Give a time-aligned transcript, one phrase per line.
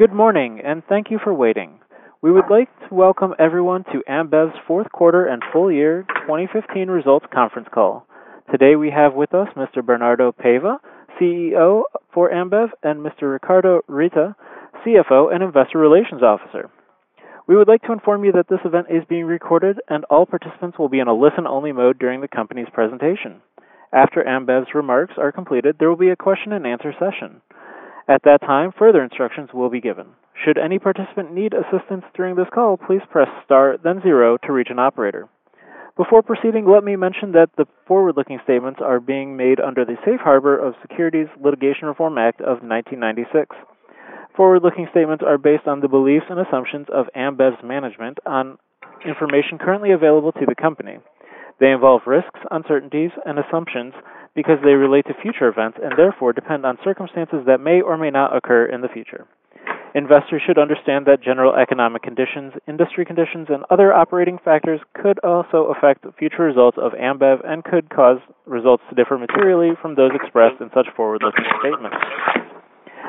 [0.00, 1.78] Good morning, and thank you for waiting.
[2.22, 7.26] We would like to welcome everyone to Ambev's fourth quarter and full year 2015 results
[7.30, 8.06] conference call.
[8.50, 9.84] Today we have with us Mr.
[9.84, 10.78] Bernardo Paiva,
[11.20, 11.82] CEO
[12.14, 13.30] for Ambev, and Mr.
[13.30, 14.34] Ricardo Rittes,
[14.86, 16.70] CFO and Investor Relations Officer.
[17.46, 20.78] We would like to inform you that this event is being recorded and all participants
[20.78, 23.42] will be in a listen-only mode during the company's presentation.
[23.92, 27.42] After Ambev's remarks are completed, there will be a question and answer session.
[28.10, 30.06] At that time, further instructions will be given.
[30.44, 34.70] Should any participant need assistance during this call, please press star then zero to reach
[34.70, 35.28] an operator.
[35.96, 40.18] Before proceeding, let me mention that the forward-looking statements are being made under the Safe
[40.18, 43.54] Harbor of Securities Litigation Reform Act of 1996.
[44.34, 48.58] Forward-looking statements are based on the beliefs and assumptions of Ambev's management on
[49.06, 50.98] information currently available to the company.
[51.60, 53.92] They involve risks, uncertainties, and assumptions
[54.34, 58.10] because they relate to future events and therefore depend on circumstances that may or may
[58.10, 59.26] not occur in the future.
[59.94, 65.64] Investors should understand that general economic conditions, industry conditions, and other operating factors could also
[65.76, 70.60] affect future results of Ambev and could cause results to differ materially from those expressed
[70.62, 71.96] in such forward looking statements.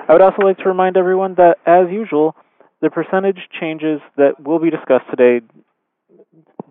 [0.09, 2.35] I would also like to remind everyone that, as usual,
[2.81, 5.45] the percentage changes that will be discussed today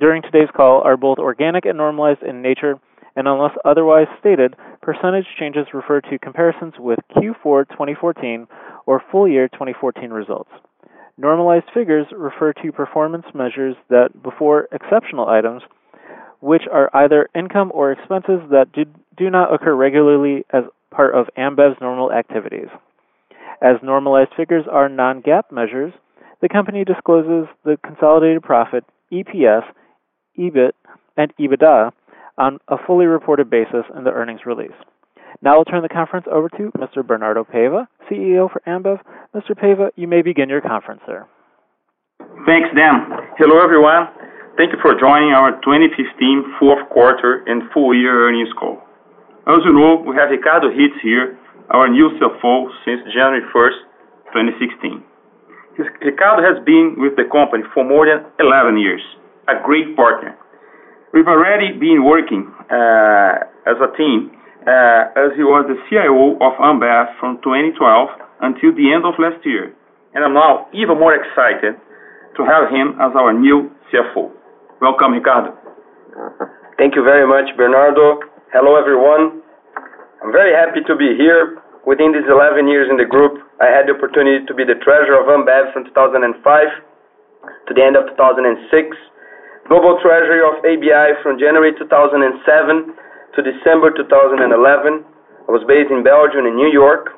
[0.01, 2.77] during today's call are both organic and normalized in nature,
[3.15, 8.47] and unless otherwise stated, percentage changes refer to comparisons with Q4 2014
[8.87, 10.51] or full year 2014 results.
[11.19, 15.61] Normalized figures refer to performance measures that, before exceptional items,
[16.41, 18.85] which are either income or expenses that do,
[19.19, 22.69] do not occur regularly as part of Ambev's normal activities.
[23.61, 25.93] As normalized figures are non GAAP measures,
[26.41, 29.63] the company discloses the consolidated profit, EPS,
[30.39, 30.73] EBIT,
[31.17, 31.93] and EBITDA
[32.39, 34.77] on a fully reported basis in the earnings release.
[35.43, 37.07] Now I'll turn the conference over to Mr.
[37.07, 38.99] Bernardo Paiva, CEO for Ambev.
[39.35, 39.53] Mr.
[39.57, 41.27] Paiva, you may begin your conference, sir.
[42.47, 43.11] Thanks, Dan.
[43.39, 44.09] Hello, everyone.
[44.59, 48.83] Thank you for joining our 2015 fourth quarter and full year earnings call.
[49.49, 51.39] As you know, we have Ricardo Rittes here,
[51.71, 55.05] our new CFO since January 1st, 2016.
[56.05, 59.01] Ricardo has been with the company for more than 11 years
[59.51, 60.39] a great partner.
[61.11, 64.31] We've already been working uh, as a team,
[64.63, 67.83] uh, as he was the CIO of Ambev from 2012
[68.47, 69.75] until the end of last year,
[70.15, 74.31] and I'm now even more excited to have him as our new CFO.
[74.79, 75.59] Welcome, Ricardo.
[76.79, 78.23] Thank you very much, Bernardo.
[78.55, 79.43] Hello, everyone.
[80.23, 81.59] I'm very happy to be here.
[81.89, 85.19] Within these 11 years in the group, I had the opportunity to be the treasurer
[85.19, 86.23] of Ambev from 2005
[87.67, 88.15] to the end of 2006,
[89.69, 92.95] global treasury of ABI from January 2007
[93.37, 94.41] to December 2011.
[94.41, 97.11] I was based in Belgium and New York,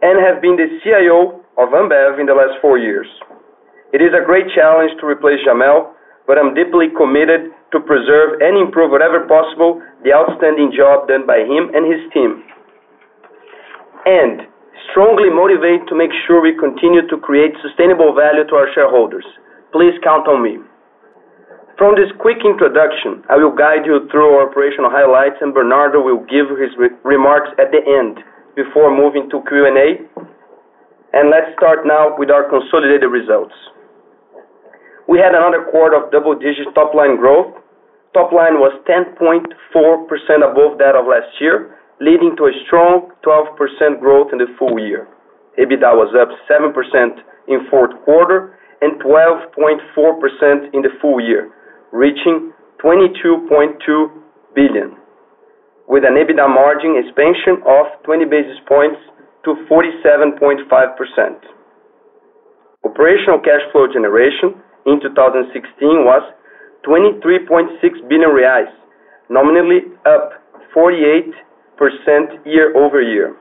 [0.00, 3.06] and have been the CIO of Ambev in the last four years.
[3.92, 5.92] It is a great challenge to replace Jamel,
[6.24, 11.44] but I'm deeply committed to preserve and improve whatever possible the outstanding job done by
[11.44, 12.40] him and his team.
[14.08, 14.48] And
[14.88, 19.26] strongly motivated to make sure we continue to create sustainable value to our shareholders.
[19.74, 20.56] Please count on me.
[21.80, 26.20] From this quick introduction, I will guide you through our operational highlights, and Bernardo will
[26.28, 26.76] give his
[27.08, 28.20] remarks at the end
[28.54, 30.04] before moving to Q&A.
[31.16, 33.56] and Let's start now with our consolidated results.
[35.08, 37.56] We had another quarter of double-digit top-line growth.
[38.12, 39.40] Top line was 10.4%
[40.44, 45.08] above that of last year, leading to a strong 12% growth in the full year.
[45.56, 46.76] EBITDA was up 7%
[47.48, 51.50] in fourth quarter and 12.4% in the full year,
[51.92, 53.50] reaching 22.2
[54.54, 54.96] billion,
[55.88, 58.98] with an EBITDA margin expansion of 20 basis points
[59.44, 60.38] to 47.5%.
[62.84, 64.56] Operational cash flow generation
[64.86, 65.52] in 2016
[66.06, 66.22] was
[66.86, 68.70] 23.6 billion reais,
[69.28, 70.32] nominally up
[70.74, 71.32] 48%
[72.46, 73.36] year-over-year.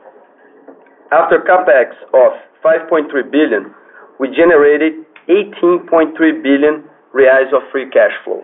[1.11, 2.33] After CapEx of
[2.65, 3.73] 5.3 billion,
[4.19, 8.41] we generated 18.3 billion reais of free cash flow.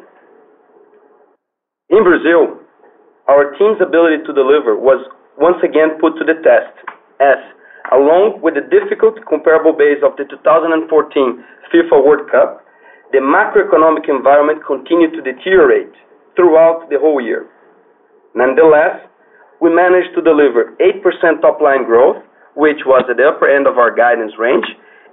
[1.89, 2.57] In Brazil,
[3.29, 5.01] our team's ability to deliver was
[5.37, 6.73] once again put to the test
[7.21, 7.37] as,
[7.93, 12.65] along with the difficult comparable base of the 2014 FIFA World Cup,
[13.13, 15.93] the macroeconomic environment continued to deteriorate
[16.35, 17.45] throughout the whole year.
[18.33, 18.99] Nonetheless,
[19.61, 20.99] we managed to deliver 8%
[21.39, 22.17] top-line growth,
[22.57, 24.65] which was at the upper end of our guidance range,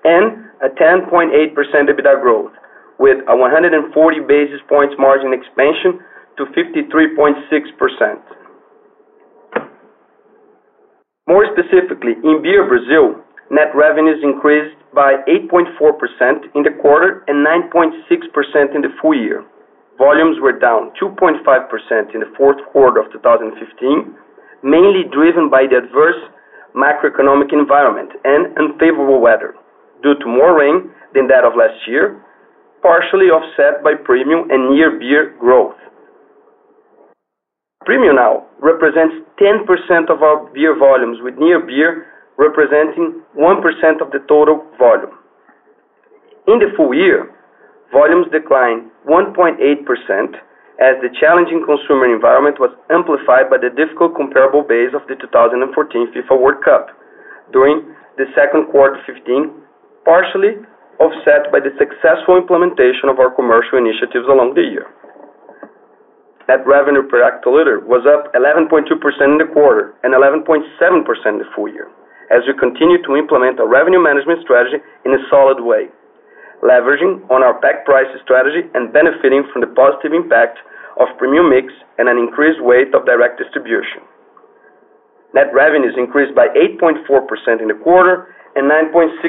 [0.04, 2.50] and a 10.8% EBITDA growth,
[2.98, 6.00] with a 140 basis points margin expansion
[6.36, 6.88] to 53.6%.
[11.28, 15.78] More specifically, in Beer Brazil, net revenues increased by 8.4%
[16.52, 19.44] in the quarter and 9.6% in the full year.
[19.96, 21.40] Volumes were down 2.5%
[22.16, 23.54] in the fourth quarter of 2015,
[24.64, 26.20] mainly driven by the adverse
[26.74, 29.54] macroeconomic environment and unfavorable weather
[30.02, 32.16] due to more rain than that of last year
[32.82, 35.78] partially offset by premium and near beer growth.
[37.86, 43.58] Premium now represents 10% of our beer volumes, with near beer representing 1%
[44.04, 45.14] of the total volume.
[46.50, 47.30] In the full year,
[47.94, 49.62] volumes declined 1.8%
[50.82, 55.62] as the challenging consumer environment was amplified by the difficult comparable base of the 2014
[56.10, 56.90] FIFA World Cup
[57.54, 59.54] during the second quarter 2015,
[60.06, 60.58] partially
[61.02, 64.86] offset by the successful implementation of our commercial initiatives along the year.
[66.46, 71.66] Net revenue per hectoliter was up 11.2% in the quarter and 11.7% in the full
[71.70, 71.90] year,
[72.30, 75.90] as we continue to implement our revenue management strategy in a solid way,
[76.62, 80.58] leveraging on our pack price strategy and benefiting from the positive impact
[81.00, 84.02] of premium mix and an increased weight of direct distribution.
[85.34, 87.00] Net revenues increased by 8.4%
[87.64, 89.24] in the quarter and 9.6%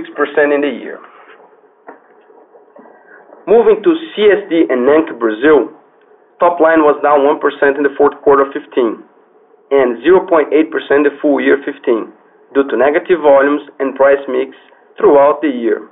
[0.52, 1.00] in the year.
[3.44, 5.68] Moving to CSD and NANC Brazil,
[6.40, 7.36] top line was down 1%
[7.76, 8.72] in the fourth quarter of 15
[9.74, 10.48] and 0.8%
[11.04, 11.76] the full year 15,
[12.56, 14.54] due to negative volumes and price mix
[15.00, 15.90] throughout the year.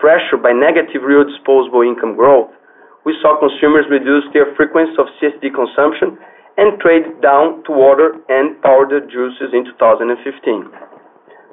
[0.00, 2.48] Pressured by negative real disposable income growth,
[3.04, 6.14] we saw consumers reduce their frequency of CSD consumption
[6.56, 10.08] and trade down to water and powdered juices in 2015.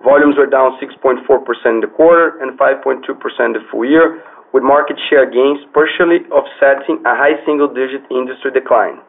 [0.06, 4.22] Volumes were down 6.4% in the quarter and 5.2% the full year,
[4.54, 9.00] with market share gains partially offsetting a high single-digit industry decline.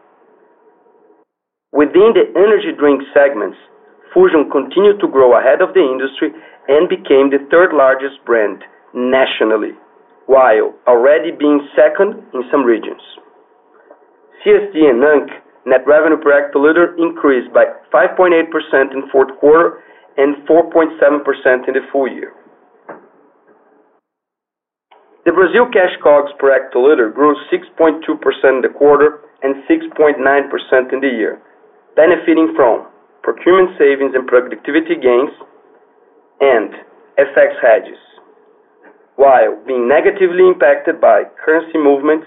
[1.70, 3.58] Within the energy drink segments,
[4.11, 6.32] Fusion continued to grow ahead of the industry
[6.67, 8.64] and became the third-largest brand
[8.96, 9.76] nationally,
[10.26, 13.05] while already being second in some regions.
[14.43, 15.29] CSD and NANC
[15.67, 18.49] net revenue per hectoliter increased by 5.8%
[18.96, 19.85] in fourth quarter
[20.17, 20.99] and 4.7%
[21.69, 22.32] in the full year.
[25.28, 28.00] The Brazil cash COGS per hectoliter grew 6.2%
[28.48, 30.16] in the quarter and 6.9%
[30.94, 31.36] in the year,
[31.94, 32.86] benefiting from
[33.20, 35.28] procurement savings and productivity gains
[36.40, 36.70] and
[37.20, 38.00] FX hedges,
[39.20, 42.25] while being negatively impacted by currency movements,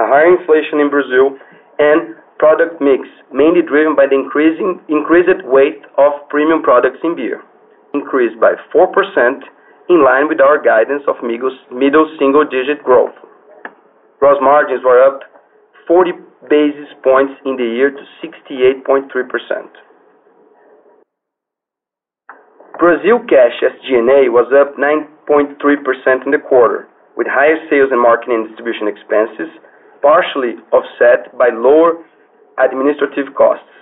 [0.00, 1.36] a higher inflation in Brazil,
[1.78, 7.42] and product mix, mainly driven by the increased weight of premium products in beer,
[7.92, 8.88] increased by 4%
[9.88, 13.16] in line with our guidance of middle single-digit growth.
[14.20, 15.20] Gross margins were up
[15.88, 16.12] 40
[16.48, 19.08] basis points in the year to 68.3%.
[22.78, 25.56] Brazil cash SG&A was up 9.3%
[26.26, 26.86] in the quarter,
[27.16, 29.50] with higher sales and marketing and distribution expenses
[30.00, 31.98] partially offset by lower
[32.60, 33.72] administrative costs.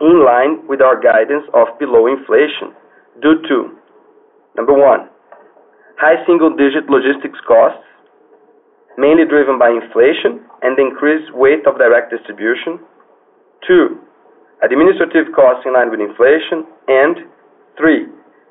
[0.00, 2.74] in line with our guidance of below inflation
[3.22, 3.70] due to,
[4.58, 5.06] number one,
[6.00, 7.82] high single-digit logistics costs,
[8.98, 12.82] mainly driven by inflation and the increased weight of direct distribution.
[13.66, 13.98] Two,
[14.62, 16.66] administrative costs in line with inflation.
[16.86, 17.30] And
[17.78, 18.06] three,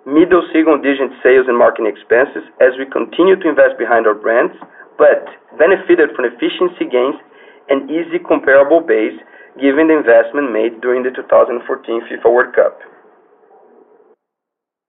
[0.08, 4.56] middle single-digit sales and marketing expenses as we continue to invest behind our brands,
[4.96, 5.28] but
[5.60, 7.20] benefited from efficiency gains
[7.68, 9.16] and easy comparable base
[9.62, 11.62] given the investment made during the 2014
[12.10, 12.80] FIFA World Cup.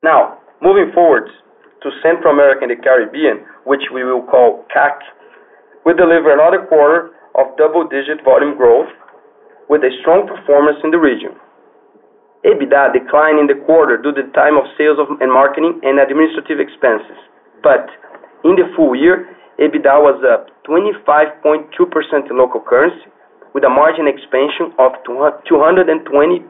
[0.03, 1.29] Now, moving forward
[1.83, 4.97] to Central America and the Caribbean, which we will call CAC,
[5.85, 8.89] we deliver another quarter of double-digit volume growth
[9.69, 11.37] with a strong performance in the region.
[12.45, 16.61] EBITDA declined in the quarter due to the time of sales and marketing and administrative
[16.61, 17.17] expenses.
[17.65, 17.89] but
[18.45, 19.25] In the full year,
[19.57, 23.09] EBITDA was up 25.2% in local currency
[23.55, 25.47] with a margin expansion of 220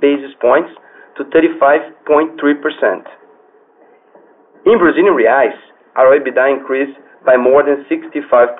[0.00, 0.72] basis points
[1.20, 3.04] to 35.3%.
[4.64, 5.52] In Brazilian reais,
[6.00, 6.96] our EBITDA increased
[7.28, 8.56] by more than 65%.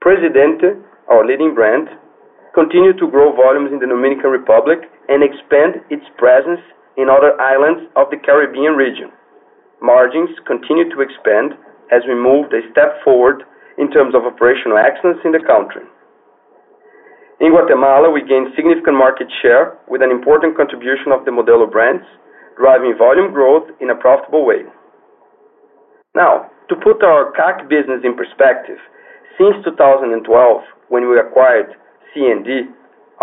[0.00, 0.80] Presidente,
[1.12, 1.88] our leading brand,
[2.56, 4.80] continued to grow volumes in the Dominican Republic
[5.12, 6.64] and expand its presence
[6.96, 9.12] in other islands of the Caribbean region.
[9.82, 11.52] Margins continued to expand
[11.92, 13.44] as we moved a step forward
[13.76, 15.84] in terms of operational excellence in the country.
[17.40, 22.04] In Guatemala, we gained significant market share with an important contribution of the Modelo brands,
[22.60, 24.68] driving volume growth in a profitable way.
[26.14, 28.76] Now, to put our CAC business in perspective,
[29.40, 30.20] since 2012,
[30.92, 31.72] when we acquired
[32.12, 32.68] CND,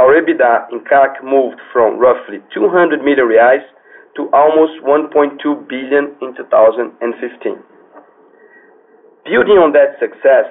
[0.01, 3.61] our EBITDA in CAC moved from roughly 200 million reais
[4.17, 5.13] to almost 1.2
[5.69, 6.89] billion in 2015.
[9.29, 10.49] Building on that success,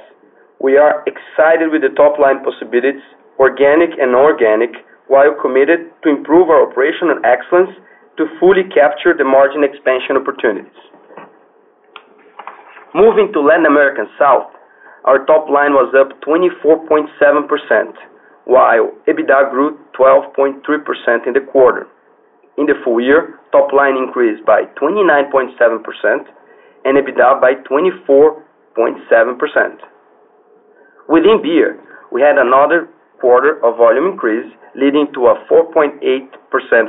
[0.63, 3.03] we are excited with the top-line possibilities
[3.39, 4.73] organic and non-organic,
[5.09, 7.71] while committed to improve our operational excellence
[8.17, 10.81] to fully capture the margin expansion opportunities.
[12.97, 14.49] Moving to Latin America South,
[15.05, 17.93] our top line was up 24.7%,
[18.49, 20.65] while EBITDA grew 12.3%
[21.29, 21.87] in the quarter.
[22.57, 25.61] In the full year, top line increased by 29.7%
[26.87, 28.43] and EBITDA by 24.7%.
[31.09, 31.79] Within beer,
[32.11, 32.89] we had another
[33.21, 34.47] quarter of volume increase,
[34.77, 36.01] leading to a 4.8%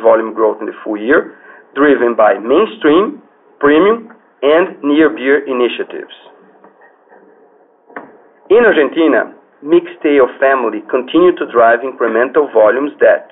[0.04, 1.36] volume growth in the full year,
[1.76, 3.22] driven by mainstream,
[3.60, 4.12] premium,
[4.44, 6.14] and near beer initiatives.
[8.50, 13.26] In Argentina, Mixtail family continued to drive incremental volumes that,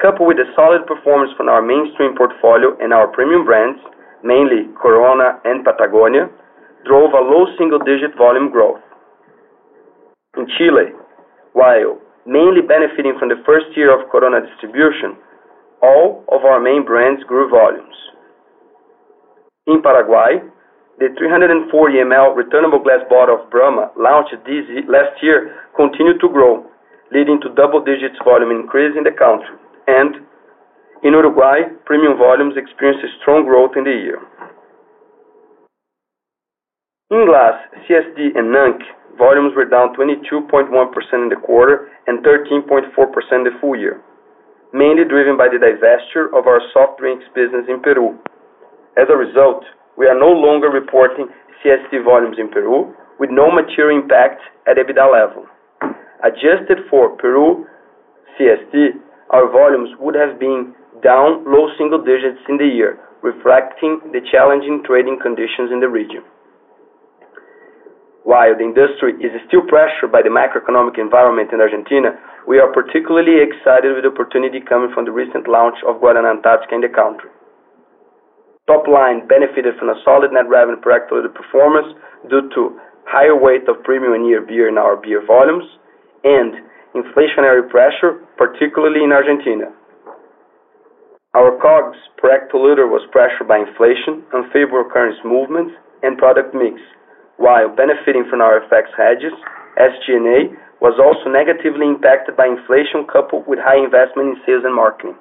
[0.00, 3.80] coupled with a solid performance from our mainstream portfolio and our premium brands,
[4.22, 6.30] mainly Corona and Patagonia,
[6.86, 8.80] drove a low single-digit volume growth.
[10.38, 10.94] In Chile,
[11.52, 15.18] while mainly benefiting from the first year of Corona distribution,
[15.82, 17.94] all of our main brands grew volumes.
[19.66, 20.42] In Paraguay,
[20.98, 26.62] the 340 ml returnable glass bottle of Brahma, launched this last year, continued to grow,
[27.10, 29.56] leading to double-digit volume increase in the country.
[29.86, 30.26] And
[31.02, 34.22] In Uruguay, premium volumes experienced strong growth in the year.
[37.10, 37.58] In glass,
[37.90, 38.78] CSD, and NANC,
[39.18, 44.00] volumes were down 22.1% in the quarter and 13.4% the full year,
[44.72, 48.16] mainly driven by the divestiture of our soft drinks business in Peru.
[48.96, 49.64] As a result,
[49.96, 51.28] we are no longer reporting
[51.60, 55.46] CSD volumes in Peru with no material impact at EBITDA level.
[56.24, 57.66] Adjusted for Peru
[58.38, 58.96] CSD,
[59.30, 64.82] our volumes would have been down low single digits in the year, reflecting the challenging
[64.86, 66.22] trading conditions in the region.
[68.24, 72.14] While the industry is still pressured by the macroeconomic environment in Argentina,
[72.46, 76.74] we are particularly excited with the opportunity coming from the recent launch of Guaraná Antarctica
[76.78, 77.30] in the country.
[78.70, 81.98] Top line benefited from a solid net revenue per hectoliter performance
[82.30, 82.78] due to
[83.10, 85.66] higher weight of premium and near beer in our beer volumes
[86.22, 86.54] and
[86.94, 89.66] inflationary pressure, particularly in Argentina.
[91.34, 95.74] Our COGS per hectoliter was pressured by inflation, unfavorable currency movements,
[96.06, 96.78] and product mix,
[97.42, 99.34] while benefiting from our FX hedges,
[99.74, 105.18] SG&A was also negatively impacted by inflation coupled with high investment in sales and marketing.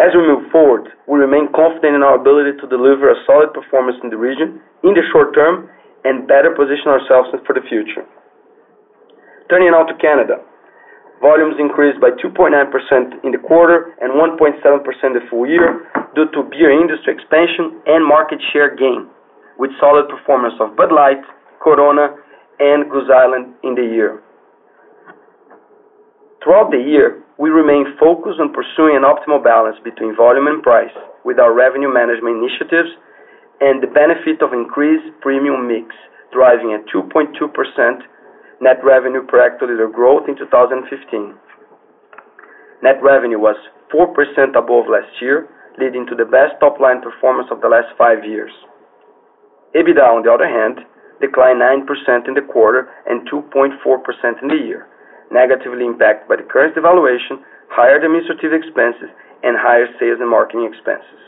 [0.00, 4.00] As we move forward, we remain confident in our ability to deliver a solid performance
[4.02, 5.68] in the region in the short term
[6.02, 8.02] and better position ourselves for the future.
[9.52, 10.40] Turning now to Canada.
[11.22, 12.52] Volumes increased by 2.9%
[13.22, 15.86] in the quarter and 1.7% the full year
[16.18, 19.06] due to beer industry expansion and market share gain,
[19.58, 21.22] with solid performance of Bud Light,
[21.62, 22.14] Corona,
[22.58, 24.22] and Goose Island in the year.
[26.42, 30.92] Throughout the year, we remain focused on pursuing an optimal balance between volume and price
[31.24, 32.90] with our revenue management initiatives
[33.64, 35.94] and the benefit of increased premium mix,
[36.32, 37.32] driving a 2.2%
[38.60, 41.34] net revenue per hectoliter growth in 2015.
[42.82, 43.56] Net revenue was
[43.88, 44.12] 4%
[44.54, 45.48] above last year,
[45.80, 48.52] leading to the best top-line performance of the last five years.
[49.74, 50.86] EBITDA, on the other hand,
[51.20, 51.82] declined 9%
[52.30, 53.74] in the quarter and 2.4%
[54.42, 54.86] in the year,
[55.34, 57.42] negatively impacted by the currency devaluation,
[57.74, 59.10] higher administrative expenses,
[59.42, 61.20] and higher sales and marketing expenses.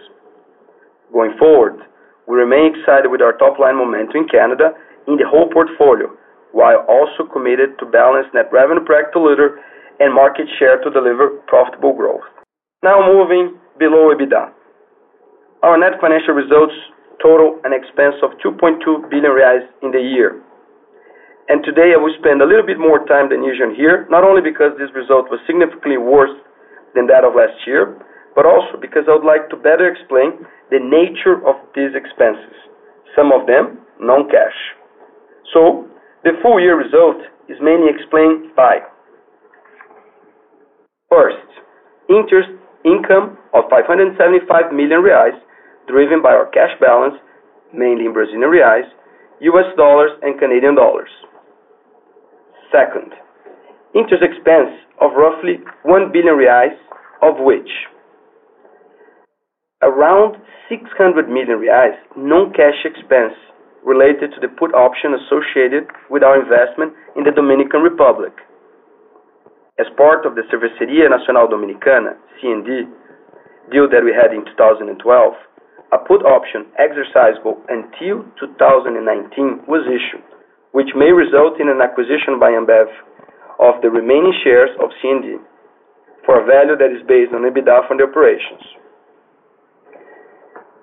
[1.13, 1.83] Going forward,
[2.31, 4.75] we remain excited with our top-line momentum in Canada
[5.11, 6.07] in the whole portfolio,
[6.55, 9.59] while also committed to balance net revenue per hectoliter
[9.99, 12.27] and market share to deliver profitable growth.
[12.83, 14.55] Now moving below EBITDA.
[15.67, 16.75] Our net financial results
[17.23, 18.81] total an expense of 2.2
[19.11, 20.43] billion reais in the year.
[21.65, 24.75] Today, I will spend a little bit more time than usual here, not only because
[24.79, 26.31] this result was significantly worse
[26.95, 27.97] than that of last year,
[28.39, 32.55] but also because I would like to better explain the nature of these expenses,
[33.19, 34.55] some of them non-cash.
[35.53, 37.19] The full year result
[37.51, 38.83] is mainly explained by,
[41.11, 41.47] first,
[42.11, 42.51] interest
[42.87, 45.35] income of 575 million reais,
[45.87, 47.15] driven by our cash balance,
[47.73, 48.85] mainly in Brazilian reais,
[49.41, 51.11] US dollars, and Canadian dollars.
[52.75, 53.15] Second,
[53.95, 56.75] interest expense of roughly 1 billion reais,
[57.23, 57.71] of which
[59.83, 60.35] around
[60.73, 63.35] 600 million reais non-cash expense
[63.85, 68.33] related to the put option associated with our investment in the Dominican Republic.
[69.79, 72.89] As part of the Cervecería Nacional Dominicana, (CND)
[73.71, 74.97] deal that we had in 2012,
[75.95, 80.25] a put option exercisable until 2019 was issued,
[80.73, 82.91] which may result in an acquisition by Ambev
[83.63, 85.39] of the remaining shares of CND
[86.27, 88.63] for a value that is based on EBITDA from the operations.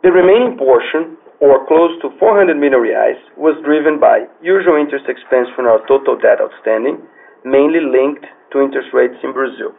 [0.03, 5.51] The remaining portion, or close to 400 million reais, was driven by usual interest expense
[5.55, 7.03] from our total debt outstanding,
[7.43, 8.23] mainly linked
[8.55, 9.75] to interest rates in Brazil.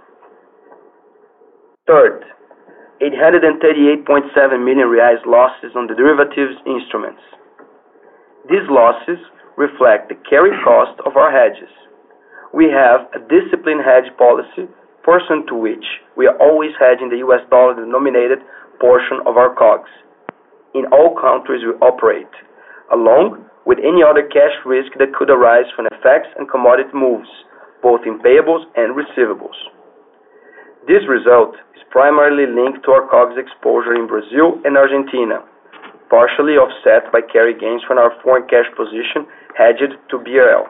[1.89, 2.25] Third,
[3.13, 4.33] 838.7
[4.65, 7.21] million reais losses on the derivatives instruments.
[8.49, 9.21] These losses
[9.61, 11.69] reflect the carry cost of our hedges.
[12.57, 14.71] We have a disciplined hedge policy,
[15.05, 15.85] pursuant to which
[16.17, 18.41] we are always hedging the US dollar-denominated
[18.81, 19.91] portion of our COGS
[20.75, 22.31] in all countries we operate,
[22.93, 27.29] along with any other cash risk that could arise from FX and commodity moves,
[27.85, 29.57] both in payables and receivables.
[30.87, 35.41] This result is primarily linked to our COGS exposure in Brazil and Argentina,
[36.13, 39.25] partially offset by carry gains from our foreign cash position
[39.57, 40.69] hedged to BRL.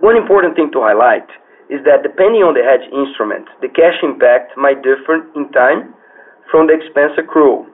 [0.00, 1.28] One important thing to highlight
[1.68, 5.92] is that depending on the hedge instrument, the cash impact might differ in time
[6.48, 7.68] from the expense accrual.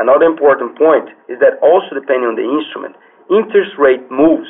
[0.00, 2.96] Another important point is that also depending on the instrument,
[3.28, 4.48] interest rate moves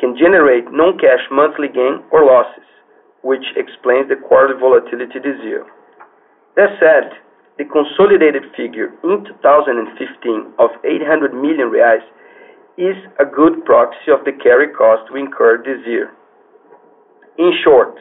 [0.00, 2.64] can generate non-cash monthly gain or losses
[3.22, 5.66] which explains the quarterly volatility this year.
[6.56, 7.12] That said,
[7.58, 12.02] the consolidated figure in 2015 of 800 million reais
[12.78, 16.12] is a good proxy of the carry cost we incurred this year.
[17.36, 17.94] In short,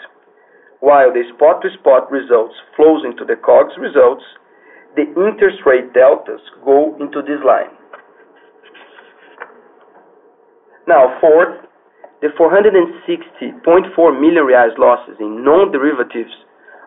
[0.80, 4.24] while the spot-to-spot results flows into the COGS results,
[4.96, 7.76] the interest rate deltas go into this line.
[10.88, 11.69] Now, fourth,
[12.22, 13.64] the 460.4
[14.20, 16.34] million reais losses in non-derivatives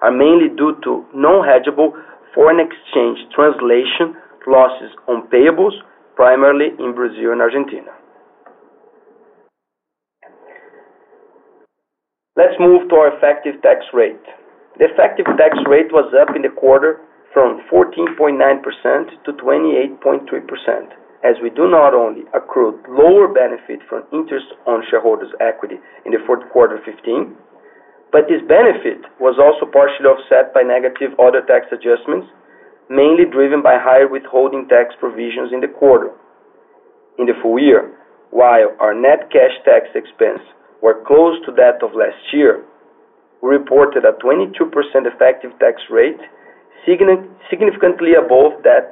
[0.02, 1.96] are mainly due to non-hedgeable
[2.34, 4.12] foreign exchange translation
[4.46, 5.72] losses on payables,
[6.16, 7.92] primarily in Brazil and Argentina.
[12.36, 14.20] Let's move to our effective tax rate.
[14.78, 17.00] The effective tax rate was up in the quarter
[17.32, 18.36] from 14.9%
[19.24, 20.92] to 28.3%,
[21.22, 26.18] as we do not only accrue lower benefit from interest on shareholders' equity in the
[26.26, 26.98] fourth quarter 15,
[28.10, 32.26] but this benefit was also partially offset by negative other tax adjustments,
[32.90, 36.10] mainly driven by higher withholding tax provisions in the quarter.
[37.16, 37.94] In the full year,
[38.34, 40.42] while our net cash tax expense
[40.82, 42.64] were close to that of last year,
[43.40, 44.50] we reported a 22%
[45.06, 46.18] effective tax rate,
[46.88, 48.90] significantly above that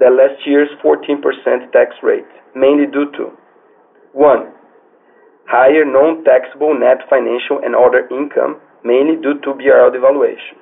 [0.00, 1.22] than last year's 14%
[1.72, 3.32] tax rate, mainly due to,
[4.12, 4.52] one,
[5.48, 10.60] higher non-taxable net financial and other income, mainly due to BRL devaluation.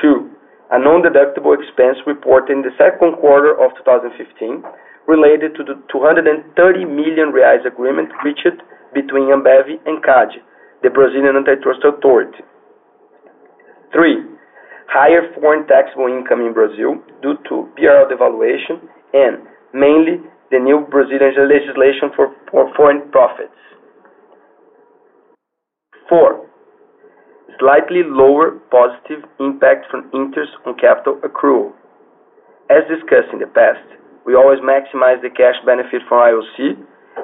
[0.00, 0.30] Two,
[0.70, 4.64] a non-deductible expense reported in the second quarter of 2015
[5.06, 8.56] related to the 230 million reais agreement reached
[8.96, 10.40] between Ambev and CADE,
[10.82, 12.40] the Brazilian Antitrust Authority.
[13.92, 14.24] Three,
[14.88, 18.80] higher foreign taxable income in Brazil due to BRL devaluation
[19.12, 19.40] and
[19.72, 20.20] mainly
[20.50, 22.34] the new Brazilian legislation for
[22.76, 23.54] foreign profits.
[26.08, 26.46] Four,
[27.58, 31.72] slightly lower positive impact from interest on capital accrual.
[32.68, 33.80] As discussed in the past,
[34.28, 36.76] we always maximize the cash benefit from IOC,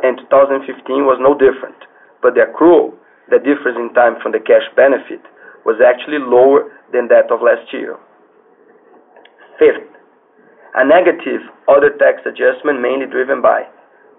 [0.03, 1.77] and 2015 was no different.
[2.25, 2.97] But The accrual,
[3.29, 5.21] the difference in time from the cash benefit,
[5.65, 7.97] was actually lower than that of last year.
[9.59, 9.87] Fifth,
[10.75, 13.67] a negative other tax adjustment mainly driven by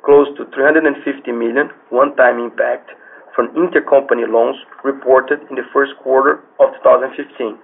[0.04, 0.98] close to 350
[1.32, 2.90] million one-time impact
[3.36, 7.58] from intercompany loans reported in the first quarter of 2015.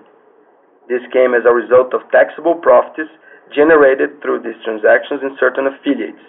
[0.87, 3.11] This came as a result of taxable profits
[3.51, 6.23] generated through these transactions in certain affiliates,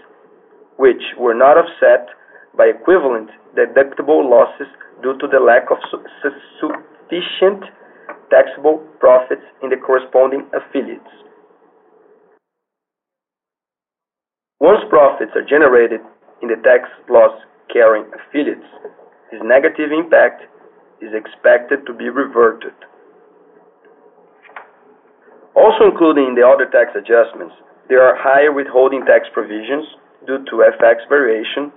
[0.79, 2.09] which were not offset
[2.57, 4.67] by equivalent deductible losses
[5.03, 7.63] due to the lack of sufficient
[8.31, 11.11] taxable profits in the corresponding affiliates.
[14.61, 16.01] Once profits are generated
[16.43, 17.33] in the tax loss
[17.73, 18.67] carrying affiliates,
[19.33, 20.43] this negative impact
[21.01, 22.75] is expected to be reverted.
[25.55, 27.55] Also included in the other tax adjustments,
[27.89, 29.87] there are higher withholding tax provisions
[30.27, 31.71] due to FX variation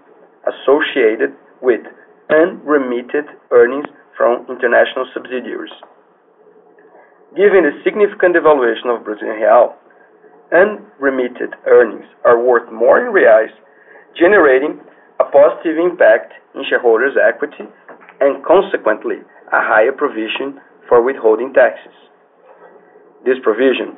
[0.43, 1.81] associated with
[2.29, 3.85] unremitted earnings
[4.17, 5.71] from international subsidiaries.
[7.35, 9.71] Given the significant devaluation of Brazilian real,
[10.99, 13.47] remitted earnings are worth more in reais,
[14.19, 14.81] generating
[15.17, 17.71] a positive impact in shareholders' equity
[18.19, 19.15] and consequently,
[19.47, 21.95] a higher provision for withholding taxes.
[23.23, 23.95] This provision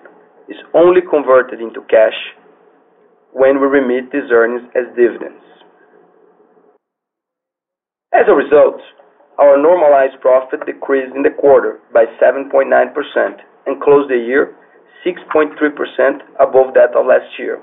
[0.48, 2.16] is only converted into cash
[3.34, 5.42] when we remit these earnings as dividends.
[8.14, 8.78] As a result,
[9.40, 12.70] our normalized profit decreased in the quarter by 7.9%
[13.66, 14.54] and closed the year
[15.06, 15.58] 6.3%
[16.40, 17.62] above that of last year.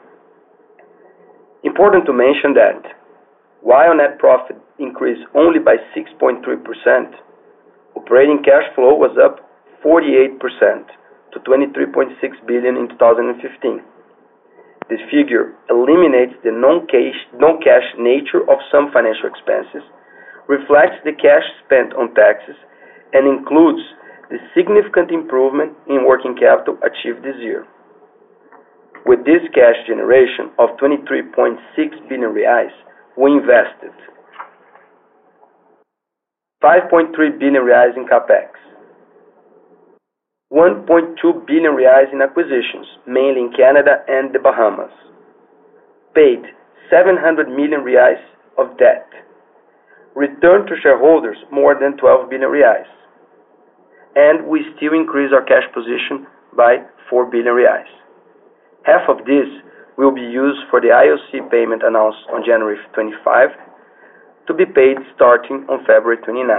[1.63, 2.83] Important to mention that
[3.63, 6.41] while net profit increased only by 6.3%,
[7.97, 9.39] operating cash flow was up
[9.85, 10.41] 48%
[11.33, 13.81] to 23.6 billion in 2015.
[14.89, 19.85] This figure eliminates the non-cash nature of some financial expenses
[20.51, 22.59] reflects the cash spent on taxes
[23.15, 23.87] and includes
[24.35, 27.63] the significant improvement in working capital achieved this year.
[29.07, 31.23] With this cash generation of 23.6
[32.11, 32.75] billion reais,
[33.17, 33.95] we invested
[36.63, 38.51] 5.3 billion reais in CapEx,
[40.53, 41.15] 1.2
[41.47, 44.93] billion reais in acquisitions, mainly in Canada and the Bahamas,
[46.15, 46.43] paid
[46.91, 48.19] 700 million reais
[48.59, 49.07] of debt,
[50.16, 52.87] returned to shareholders more than 12 billion reais,
[54.16, 57.87] and we still increased our cash position by 4 billion reais.
[58.85, 59.46] Half of this
[59.99, 63.49] will be used for the IOC payment announced on January 25
[64.46, 66.51] to be paid starting on February 29.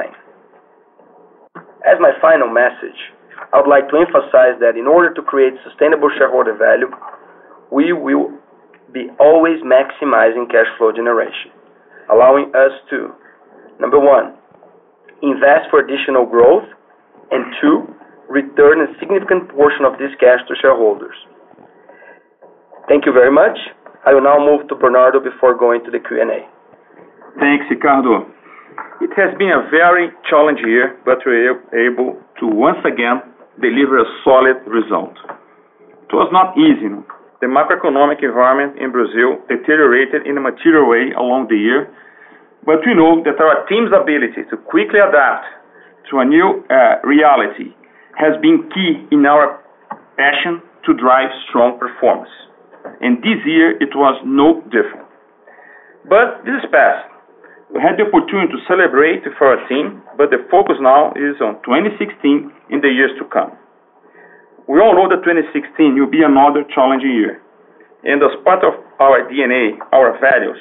[1.83, 2.95] As my final message,
[3.51, 6.87] I would like to emphasize that in order to create sustainable shareholder value,
[7.71, 8.31] we will
[8.93, 11.49] be always maximizing cash flow generation,
[12.11, 13.11] allowing us to
[13.81, 14.37] Number one,
[15.25, 16.69] invest for additional growth,
[17.33, 17.89] and two,
[18.29, 21.17] return a significant portion of this cash to shareholders.
[22.87, 23.57] Thank you very much.
[24.05, 26.45] I will now move to Bernardo before going to the Q&A.
[27.41, 28.29] Thanks, Ricardo.
[29.01, 33.25] It has been a very challenging year, but we were able to once again
[33.57, 35.17] deliver a solid result.
[36.05, 36.85] It was not easy.
[37.41, 41.89] The macroeconomic environment in Brazil deteriorated in a material way along the year,
[42.65, 45.45] but we know that our team's ability to quickly adapt
[46.09, 47.73] to a new uh, reality
[48.17, 49.59] has been key in our
[50.17, 52.29] passion to drive strong performance,
[53.01, 55.07] and this year it was no different.
[56.09, 57.07] But this is past.
[57.71, 61.61] We had the opportunity to celebrate for our team, but the focus now is on
[61.63, 63.55] 2016 and the years to come.
[64.67, 67.41] We all know that 2016 will be another challenging year,
[68.03, 70.59] and as part of our DNA, our values,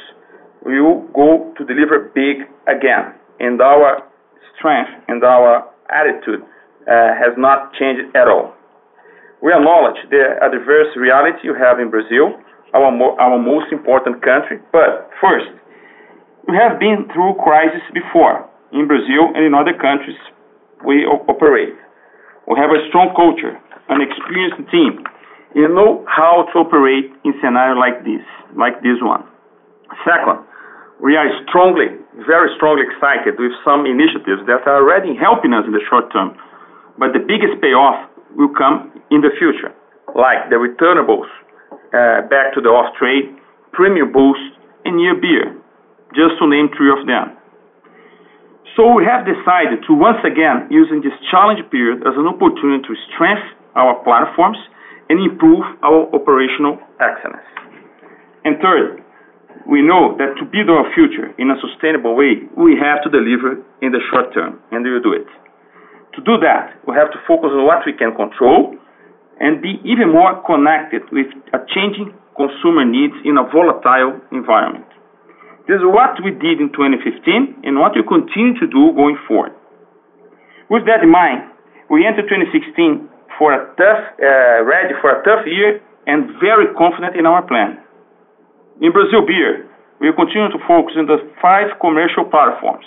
[0.64, 3.14] will go to deliver big again.
[3.40, 4.02] And our
[4.58, 6.44] strength and our attitude
[6.84, 8.52] uh, has not changed at all.
[9.42, 12.36] We acknowledge the adverse reality you have in Brazil,
[12.74, 14.60] our, mo our most important country.
[14.72, 15.48] But first,
[16.44, 20.20] we have been through crises before in Brazil and in other countries
[20.84, 21.72] we operate.
[22.48, 23.56] We have a strong culture,
[23.88, 25.04] an experienced team.
[25.54, 28.22] You know how to operate in scenario like this,
[28.54, 29.24] like this one.
[30.04, 30.44] Second,
[31.02, 31.88] we are strongly,
[32.28, 36.36] very strongly excited with some initiatives that are already helping us in the short term,
[37.00, 37.96] but the biggest payoff
[38.36, 39.72] will come in the future,
[40.12, 41.28] like the returnables
[41.96, 43.32] uh, back to the off-trade,
[43.72, 44.40] Premium Boost,
[44.84, 45.56] and near beer,
[46.12, 47.36] just to name three of them.
[48.78, 52.94] So We have decided to once again using this challenge period as an opportunity to
[53.12, 54.56] strengthen our platforms
[55.12, 57.44] and improve our operational excellence.
[58.40, 59.04] Third,
[59.70, 63.62] we know that to build our future in a sustainable way, we have to deliver
[63.78, 65.30] in the short term, and we will do it.
[66.18, 68.74] To do that, we have to focus on what we can control
[69.38, 74.90] and be even more connected with a changing consumer needs in a volatile environment.
[75.70, 79.54] This is what we did in 2015 and what we continue to do going forward.
[80.66, 81.46] With that in mind,
[81.86, 83.06] we enter 2016
[83.38, 85.78] for a tough, uh, ready for a tough year
[86.10, 87.78] and very confident in our plan.
[88.80, 89.68] In Brazil Beer,
[90.00, 92.84] we continue to focus on the five commercial platforms.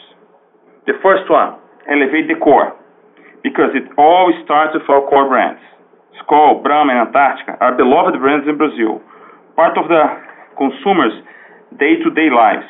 [0.90, 2.74] The first one, elevate the core,
[3.46, 5.62] because it all starts with our core brands.
[6.18, 9.06] Skol, Brahma, and Antarctica are beloved brands in Brazil,
[9.54, 10.02] part of the
[10.58, 11.14] consumers'
[11.78, 12.66] day-to-day lives,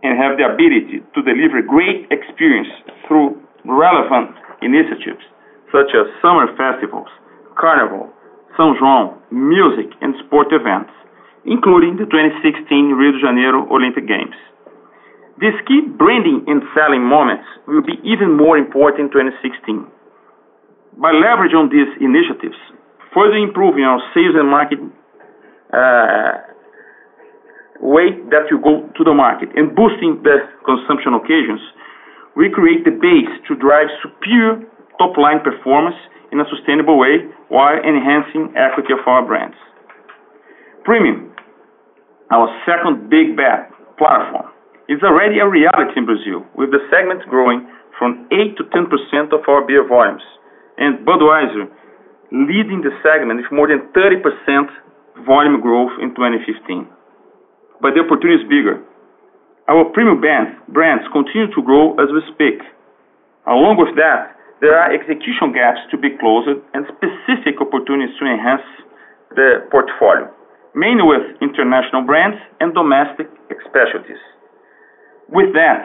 [0.00, 2.72] and have the ability to deliver great experience
[3.04, 3.36] through
[3.68, 4.32] relevant
[4.64, 5.20] initiatives
[5.68, 7.08] such as summer festivals,
[7.60, 8.08] carnival,
[8.56, 10.92] São João, music, and sport events
[11.44, 14.34] including the 2016 Rio de Janeiro Olympic Games.
[15.40, 19.86] These key branding and selling moments will be even more important in 2016.
[21.02, 22.58] By leveraging these initiatives,
[23.10, 24.92] further improving our sales and marketing
[25.72, 26.46] uh,
[27.80, 31.58] way that you go to the market and boosting the consumption occasions,
[32.36, 34.62] we create the base to drive superior
[35.00, 35.96] top-line performance
[36.30, 39.56] in a sustainable way while enhancing equity of our brands.
[40.84, 41.30] Premium,
[42.34, 43.70] our second big bet
[44.02, 44.50] platform,
[44.90, 47.62] is already a reality in Brazil, with the segment growing
[48.02, 50.22] from 8%-10% of our beer volumes,
[50.78, 51.70] and Budweiser
[52.34, 54.26] leading the segment with more than 30%
[55.22, 56.88] volume growth in 2015.
[57.80, 58.82] But The opportunity is bigger.
[59.70, 62.58] Our premium brands continue to grow as we speak.
[63.46, 68.66] Along with that, there are execution gaps to be closed and specific opportunities to enhance
[69.34, 70.26] the portfolio
[70.74, 73.28] mainly with international brands and domestic
[73.68, 74.20] specialties.
[75.28, 75.84] With that,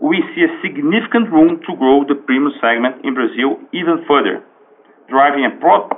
[0.00, 4.42] we see a significant room to grow the premium segment in Brazil even further,
[5.10, 5.52] driving a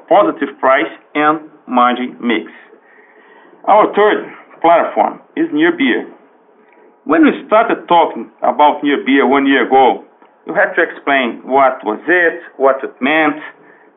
[0.08, 2.52] positive price and margin mix.
[3.64, 4.28] Our third
[4.60, 6.04] platform is near beer.
[7.04, 10.04] When we started talking about near beer one year ago,
[10.46, 13.40] you had to explain what was it, what it meant,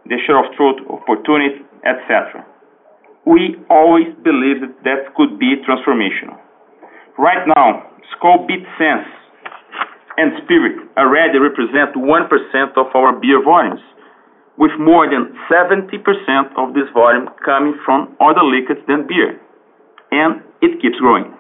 [0.08, 2.44] the share of throat, opportunity, etc
[3.28, 6.40] we always believed that could be transformational.
[7.20, 7.84] Right now,
[8.16, 9.04] Skol Beats Sense
[10.16, 13.84] and Spirit already represent 1% of our beer volumes,
[14.56, 16.00] with more than 70%
[16.56, 19.36] of this volume coming from other liquids than beer,
[20.16, 21.36] and it keeps growing.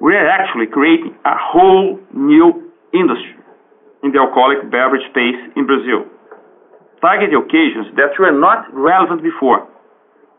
[0.00, 3.34] We are actually creating a whole new industry
[4.06, 6.06] in the alcoholic beverage space in Brazil,
[7.02, 9.68] targeting occasions that were not relevant before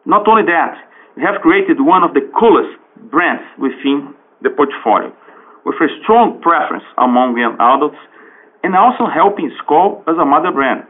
[0.05, 0.77] not only that,
[1.17, 2.77] we have created one of the coolest
[3.09, 4.13] brands within
[4.45, 5.09] the portfolio,
[5.65, 7.97] with a strong preference among young adults
[8.63, 10.85] and also helping Skol as a mother brand.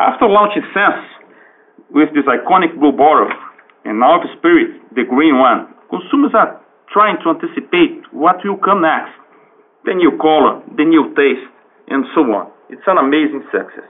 [0.00, 1.04] After launching Sense
[1.92, 3.28] with this iconic blue bottle
[3.84, 6.56] and now the Spirit, the green one, consumers are
[6.90, 9.12] trying to anticipate what will come next,
[9.84, 11.44] the new color, the new taste,
[11.92, 12.48] and so on.
[12.72, 13.84] It's an amazing success.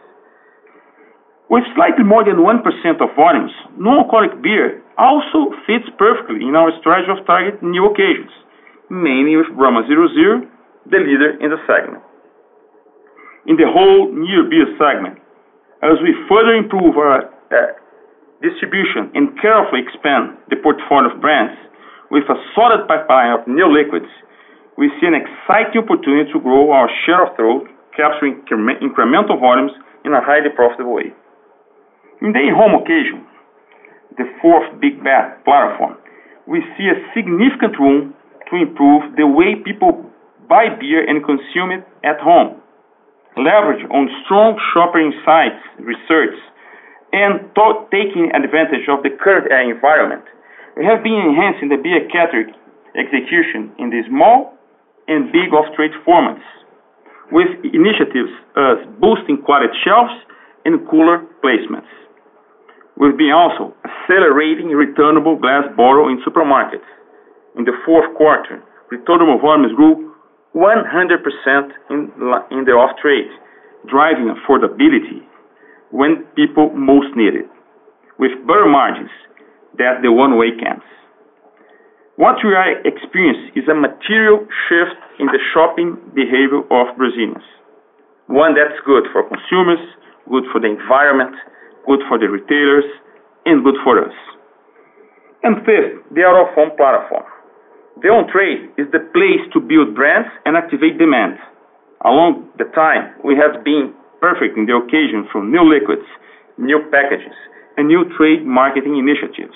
[1.49, 2.43] With slightly more than 1%
[3.01, 8.33] of volumes, non-alcoholic beer also fits perfectly in our strategy of targeting new occasions,
[8.91, 10.43] mainly with Brahma 0.0,
[10.91, 12.03] the leader in the segment.
[13.47, 15.23] In the whole near beer segment,
[15.87, 17.57] as we further improve our uh,
[18.43, 21.55] distribution and carefully expand the portfolio of brands
[22.11, 24.11] with a solid pipeline of new liquids,
[24.77, 28.43] we see an exciting opportunity to grow our share of throat, capturing
[28.83, 29.71] incremental volumes
[30.05, 31.15] in a highly profitable way.
[32.25, 33.21] In the in-home occasion,
[34.17, 35.97] the fourth big bet platform,
[36.49, 38.15] we see a significant room
[38.49, 40.01] to improve the way people
[40.49, 42.57] buy beer and consume it at home.
[43.37, 46.41] Leverage on strong shopper insights, research,
[47.13, 47.53] and
[47.93, 50.25] taking advantage of the current environment.
[50.79, 52.55] We have been enhancing the beer category
[52.97, 54.57] execution in the small
[55.07, 56.45] and big off-trade formats
[57.29, 60.17] with initiatives as boosting quality shelves
[60.65, 61.91] and cooler placements.
[62.97, 66.89] We've been also accelerating returnable glass bottle in supermarkets.
[67.57, 70.15] In the fourth quarter, returnable volumes grew
[70.57, 70.65] 100%
[71.93, 73.29] in the off-trade,
[73.87, 75.21] driving affordability
[75.93, 77.47] when people most need it,
[78.19, 79.13] with better margins
[79.77, 80.83] than the one-way cans.
[82.17, 87.45] What we are experiencing is a material shift in the shopping behavior of Brazilians,
[88.29, 89.85] one that's good for consumers,
[90.33, 91.37] good for the environment,
[91.87, 92.85] good for the retailers,
[93.47, 94.13] and good for us.
[95.47, 97.25] And fifth, the out-of-home platform.
[98.03, 101.39] The on-trade is the place to build brands and activate demand.
[102.05, 106.05] Along the time, we have been perfect in the occasion from new liquids,
[106.59, 107.33] new packages,
[107.79, 109.55] and new trade marketing initiatives.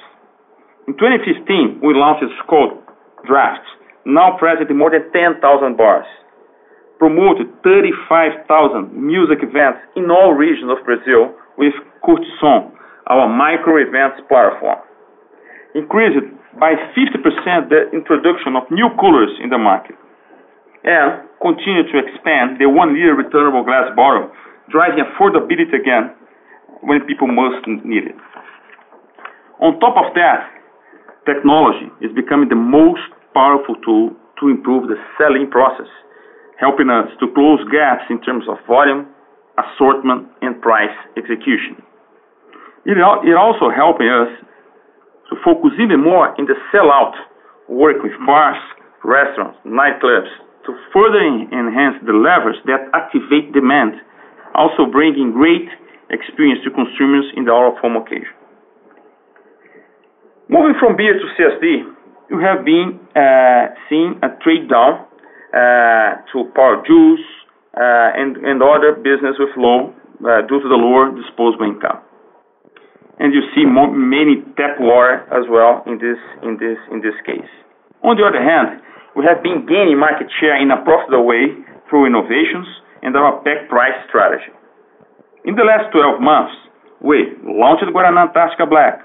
[0.88, 2.80] In 2015, we launched Skol
[3.28, 3.60] Draft,
[4.06, 5.42] now present in more than 10,000
[5.76, 6.06] bars
[7.00, 8.44] promoted 35,000
[8.92, 12.72] music events in all regions of Brazil with Cortison,
[13.06, 14.80] our micro events platform,
[15.74, 16.18] increased
[16.58, 19.96] by 50% the introduction of new coolers in the market,
[20.84, 24.30] and continued to expand the one-liter returnable glass bottle,
[24.72, 26.14] driving affordability again
[26.80, 28.16] when people most need it.
[29.60, 30.48] On top of that,
[31.28, 35.90] technology is becoming the most powerful tool to improve the selling process,
[36.58, 39.06] helping us to close gaps in terms of volume,
[39.60, 41.76] assortment, and price execution.
[42.86, 42.96] It,
[43.36, 44.32] also helping us
[45.28, 47.12] to focus even more in the sell-out
[47.68, 48.56] work with bars,
[49.04, 50.28] restaurants, nightclubs
[50.64, 54.00] to further enhance the levers that activate demand,
[54.54, 55.68] also bringing great
[56.08, 58.32] experience to consumers in the out-of-home occasion.
[60.48, 61.84] Moving from beer to CSD,
[62.32, 65.04] you have been uh, seeing a trade down
[65.52, 67.24] uh, to power juice
[67.76, 69.88] uh, and, and other business with low
[70.24, 72.00] uh, due to the lower disposable income
[73.20, 77.46] and you see more, many Teflor as well in this in this in this case.
[78.02, 78.80] On the other hand,
[79.14, 81.52] we have been gaining market share in a profitable way
[81.92, 82.64] through innovations
[83.04, 84.48] and our pack price strategy.
[85.44, 86.56] In the last 12 months,
[87.04, 89.04] we launched Guaraná Antarctica Black,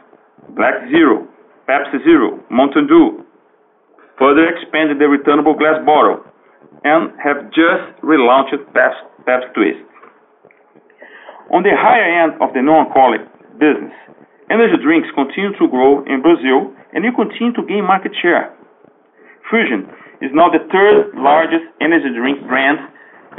[0.56, 1.28] Black Zero,
[1.68, 3.24] Pepsi Zero, Mountain Dew,
[4.18, 6.24] further expanded the returnable glass bottle,
[6.88, 9.84] and have just relaunched Pepsi Twist.
[11.52, 13.24] On the higher end of the non-alcoholic
[13.58, 13.96] business.
[14.52, 18.54] Energy drinks continue to grow in Brazil, and we continue to gain market share.
[19.50, 19.90] Fusion
[20.22, 22.78] is now the third largest energy drink brand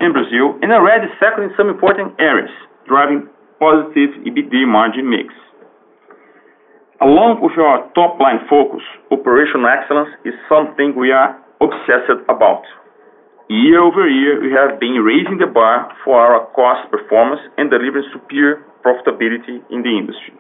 [0.03, 2.51] in Brazil and already second in some important areas,
[2.91, 3.29] driving
[3.63, 5.31] positive EBITDA margin mix.
[7.01, 12.65] Along with our top-line focus, operational excellence is something we are obsessed about.
[13.49, 19.59] Year-over-year, we have been raising the bar for our cost performance and delivering superior profitability
[19.75, 20.35] in the industry.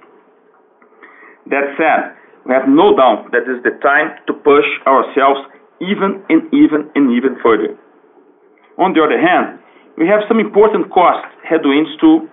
[1.51, 2.15] That said,
[2.47, 5.51] we have no doubt that it's the time to push ourselves
[5.83, 7.75] even and even and even further.
[8.79, 9.59] On the other hand,
[9.99, 12.29] we have some important cost headwinds to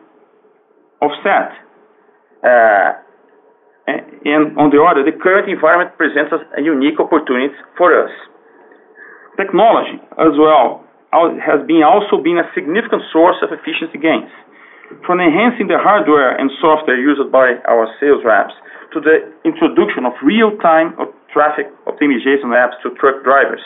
[1.01, 1.49] offset.
[2.45, 2.89] Uh,
[4.23, 8.11] and on the other, the current environment presents us a unique opportunity for us.
[9.35, 10.85] Technology, as well,
[11.41, 14.29] has been also been a significant source of efficiency gains
[15.05, 18.53] from enhancing the hardware and software used by our sales reps
[18.95, 20.93] to the introduction of real-time
[21.33, 23.63] traffic optimization apps to truck drivers,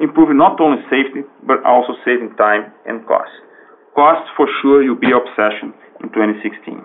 [0.00, 3.30] improving not only safety, but also saving time and cost.
[3.96, 5.72] Cost, for sure, will be obsession
[6.04, 6.84] in 2016.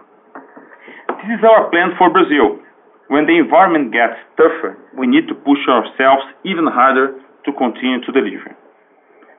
[1.22, 2.58] This is our plan for Brazil.
[3.12, 8.12] When the environment gets tougher, we need to push ourselves even harder to continue to
[8.12, 8.56] deliver.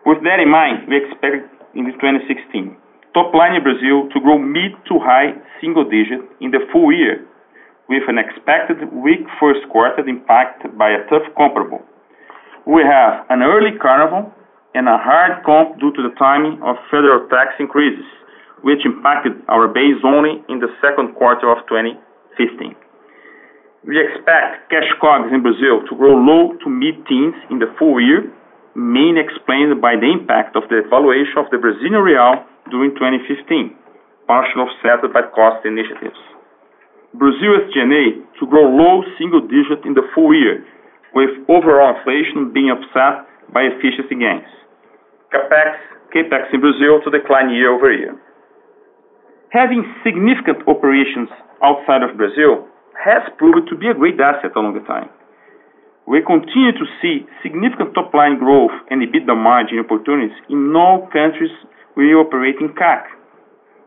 [0.07, 2.77] With that in mind, we expect in 2016
[3.15, 7.23] top line in Brazil to grow mid to high single digit in the full year,
[7.89, 11.79] with an expected weak first quarter impacted by a tough comparable.
[12.67, 14.35] We have an early Carnival
[14.75, 18.05] and a hard comp due to the timing of federal tax increases,
[18.67, 22.75] which impacted our base only in the second quarter of 2015.
[23.87, 28.25] We expect cash COGS in Brazil to grow low to mid-teens in the full year,
[28.75, 33.77] mainly explained by the impact of the valuation of the Brazilian real during 2015,
[34.29, 36.17] partially offset by cost initiatives.
[37.13, 38.07] Brazil SG&A
[38.41, 40.65] to grow low single digit in the full year,
[41.15, 43.23] with overall inflation being offset
[43.53, 44.49] by efficiency gains.
[45.33, 48.15] CapEx in Brazil to decline year-over-year.
[49.51, 51.29] Having significant operations
[51.63, 52.67] outside of Brazil
[52.99, 55.11] has proven to be a great asset along the time.
[56.07, 61.51] We continue to see significant top-line growth and EBITDA margin opportunities in all countries
[61.97, 63.07] we operate in CAC.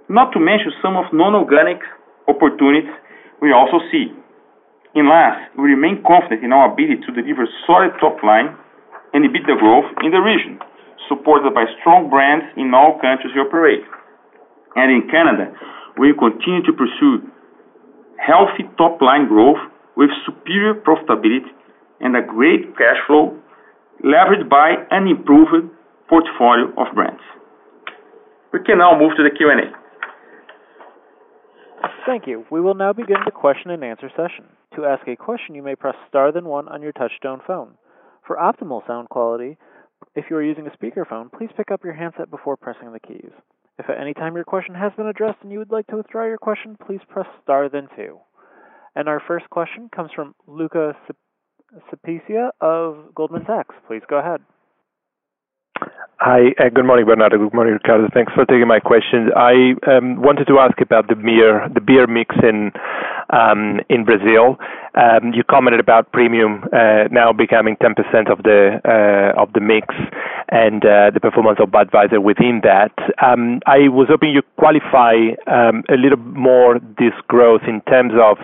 [0.09, 1.83] Not to mention some of non-organic
[2.27, 2.91] opportunities
[3.43, 4.09] we also see.
[4.95, 8.55] In last, we remain confident in our ability to deliver solid top line
[9.13, 10.57] and EBITDA growth in the region,
[11.07, 13.83] supported by strong brands in all countries we operate.
[14.75, 15.51] And In Canada,
[15.99, 17.27] we continue to pursue
[18.17, 19.59] healthy top-line growth
[19.95, 21.49] with superior profitability
[21.99, 23.33] and a great cash flow
[24.05, 25.69] leveraged by an improved
[26.09, 27.21] portfolio of brands.
[28.53, 29.75] We can now move to the Q&A.
[32.05, 32.45] Thank you.
[32.49, 34.45] We will now begin the question and answer session.
[34.75, 37.73] To ask a question, you may press star then one on your touchtone phone.
[38.25, 39.57] For optimal sound quality,
[40.15, 43.31] if you are using a speakerphone, please pick up your handset before pressing the keys.
[43.79, 46.25] If at any time your question has been addressed and you would like to withdraw
[46.25, 48.17] your question, please press star then two.
[48.95, 50.93] And our first question comes from Luca
[51.91, 53.75] Cipiccia of Goldman Sachs.
[53.87, 54.39] Please go ahead.
[56.19, 56.49] Hi.
[56.59, 57.37] Uh, good morning, Bernardo.
[57.37, 58.07] Good morning, Ricardo.
[58.11, 59.29] Thanks for taking my question.
[59.35, 62.71] I um, wanted to ask about the beer the beer mix in
[63.29, 64.57] um, in Brazil.
[64.95, 69.87] Um, you commented about premium uh, now becoming 10% of the uh, of the mix
[70.49, 72.91] and the performance of Budweiser within that.
[73.19, 75.13] I was hoping you'd qualify
[75.53, 78.37] a little more this growth in terms of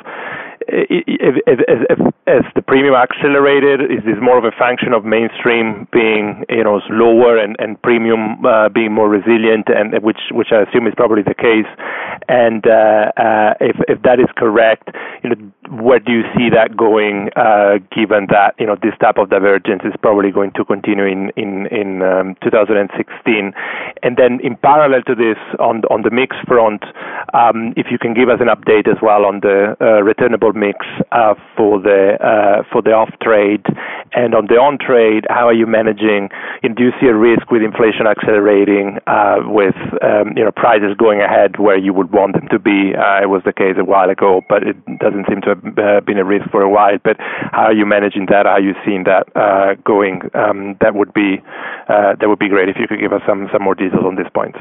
[0.70, 3.82] as the premium accelerated?
[3.92, 8.70] Is this more of a function of mainstream being, you know, lower and premium uh,
[8.70, 10.20] being more resilient and which
[10.52, 11.70] I assume is probably the case?
[12.30, 13.54] And uh, uh,
[13.90, 14.90] If that is correct,
[15.24, 15.36] you know,
[15.84, 17.30] where do you see that going,
[17.92, 21.32] given that, you know, this type of divergence is probably going to continue in
[22.44, 22.88] 2016?
[23.04, 23.54] Um,
[24.04, 26.84] and then In parallel to this, on the mix front,
[27.34, 30.86] um, if you can give us an update as well on the returnable channel mix
[31.12, 33.66] uh, for the uh, for the off-trade?
[34.16, 36.30] And on the on-trade, how are you managing?
[36.62, 39.74] And do you see a risk with inflation accelerating uh, with
[40.06, 42.94] um, you know prices going ahead where you would want them to be?
[42.94, 46.26] It was the case a while ago, but it doesn't seem to have been a
[46.26, 46.98] risk for a while.
[47.04, 47.18] But
[47.52, 48.46] how are you managing that?
[48.46, 49.26] How are you seeing that
[49.84, 50.22] going?
[50.36, 51.42] Um, that would be
[51.90, 54.30] that would be great if you could give us some some more details on this
[54.34, 54.56] point.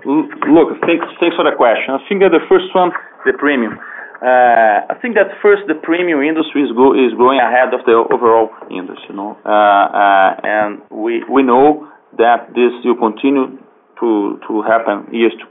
[0.00, 1.04] Look, thanks
[1.36, 1.92] for the question.
[1.92, 2.88] I think that the first one,
[3.26, 3.76] the premium.
[4.20, 7.96] Uh, I think that first the premium industry is, go, is growing ahead of the
[7.96, 11.88] overall industry, you know, uh, uh, and we we know
[12.20, 13.56] that this will continue
[14.04, 15.46] to to happen years to,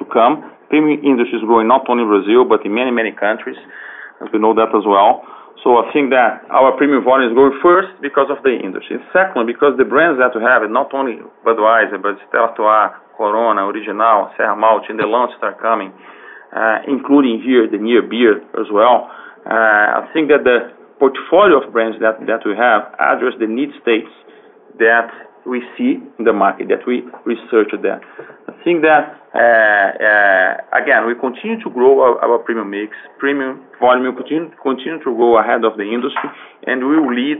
[0.00, 0.48] to come.
[0.72, 3.60] Premium industry is growing not only in Brazil but in many many countries,
[4.24, 5.20] as we know that as well.
[5.60, 8.96] So I think that our premium volume is going first because of the industry.
[9.12, 14.32] Second, because the brands that we have, not only Budweiser, but Stella Artois, Corona, Original,
[14.40, 15.90] Serra Malte, and the launches are coming,
[16.56, 19.12] uh, including here the near beer as well.
[19.44, 24.08] Uh, I think that the portfolio of brands that we have address the need states
[24.80, 25.12] that
[25.44, 28.00] we see in the market, that we research there.
[28.48, 32.96] I think that, uh, again, we continue to grow our premium mix.
[33.20, 36.32] Premium volume continue to grow ahead of the industry,
[36.64, 37.36] and we will lead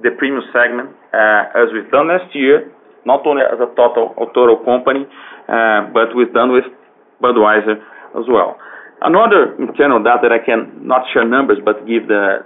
[0.00, 2.72] the premium segment, as we've done last year,
[3.04, 5.04] not only as a total company,
[5.92, 6.64] but we've done with
[7.20, 7.84] Budweiser
[8.16, 8.56] as well.
[9.02, 12.42] Another internal data that I can not share numbers, but give the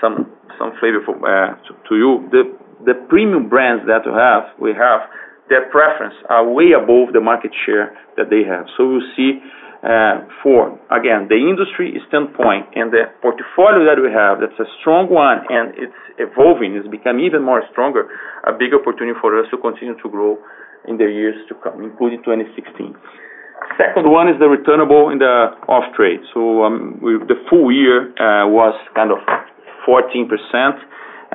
[0.00, 0.26] some
[0.58, 2.26] some flavor for uh, to you.
[2.32, 2.42] The
[2.86, 5.06] the premium brands that we have, we have
[5.48, 8.66] their preference are way above the market share that they have.
[8.74, 9.38] So we see
[9.86, 15.06] uh, for again the industry standpoint and the portfolio that we have that's a strong
[15.06, 18.10] one and it's evolving, it's become even more stronger,
[18.42, 20.34] a big opportunity for us to continue to grow
[20.90, 22.90] in the years to come, including 2016.
[23.74, 25.34] Second one is the returnable in the
[25.66, 26.22] off-trade.
[26.32, 29.18] So um, the full year uh, was kind of
[29.82, 30.32] 14%, uh,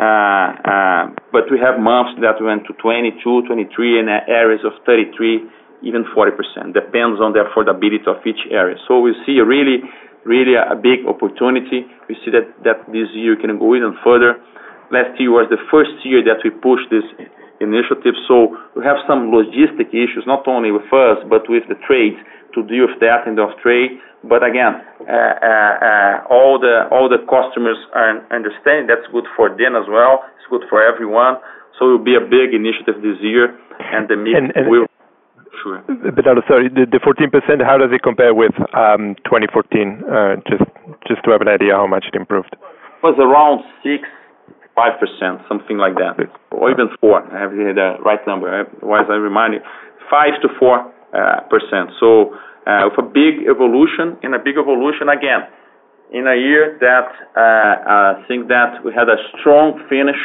[0.01, 5.43] uh, but we have months that went to 22 23 and areas of 33
[5.83, 6.37] even 40%.
[6.77, 8.77] Depends on the affordability of each area.
[8.87, 11.85] So We see a really a big opportunity.
[12.07, 12.47] We see that
[12.89, 14.37] this year can go even further.
[14.93, 17.05] Last year was the first year that we pushed this
[17.63, 18.17] initiative.
[18.27, 22.17] So we have some logistic issues, not only with us, but with the trades
[22.57, 24.01] to deal with that end of trade.
[24.25, 25.73] But again, uh, uh,
[26.25, 28.89] uh all the all the customers are understanding.
[28.89, 30.25] That's good for them as well.
[30.37, 31.37] It's good for everyone.
[31.77, 34.85] So it will be a big initiative this year, and the mix and, and will.
[35.61, 35.77] Sure.
[36.17, 37.29] Bernardo, sorry, the, the 14%,
[37.61, 39.29] how does it compare with um, 2014?
[40.09, 40.65] Uh, just
[41.05, 42.53] just to have an idea how much it improved.
[42.57, 44.01] It was around 6
[44.75, 46.15] five percent, something like that,
[46.51, 47.19] or even four.
[47.19, 48.47] I have the right number.
[48.51, 49.61] Otherwise, uh, I remind you,
[50.09, 50.79] five to four
[51.11, 51.91] uh, percent.
[51.99, 52.35] So
[52.67, 55.49] uh, with a big evolution, in a big evolution again,
[56.11, 60.19] in a year that uh, I uh, think that we had a strong finish.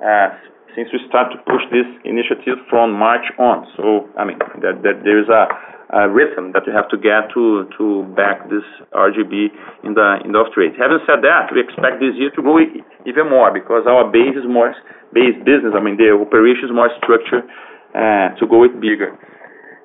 [0.00, 0.32] Uh,
[0.78, 5.02] since we start to push this initiative from March on, so I mean that, that
[5.02, 5.50] there is a
[5.94, 8.64] uh, rhythm that you have to get to to back this
[8.94, 9.50] RGB
[9.86, 10.78] in the in the off trade.
[10.78, 14.46] Having said that, we expect this year to grow even more because our base is
[14.46, 14.70] more
[15.10, 15.74] base business.
[15.74, 17.42] I mean, the operation is more structured
[17.94, 19.18] uh, to go it bigger.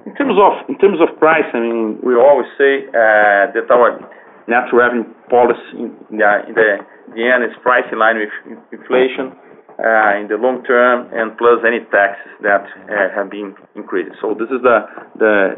[0.05, 3.97] In terms of in terms of price, I mean, we always say uh, that our
[4.45, 6.69] net revenue policy in the, in the,
[7.09, 8.29] in the end is price in line with
[8.69, 9.33] inflation.
[9.75, 14.15] Uh, in the long term, and plus any taxes that uh, have been increased.
[14.23, 14.87] So This is the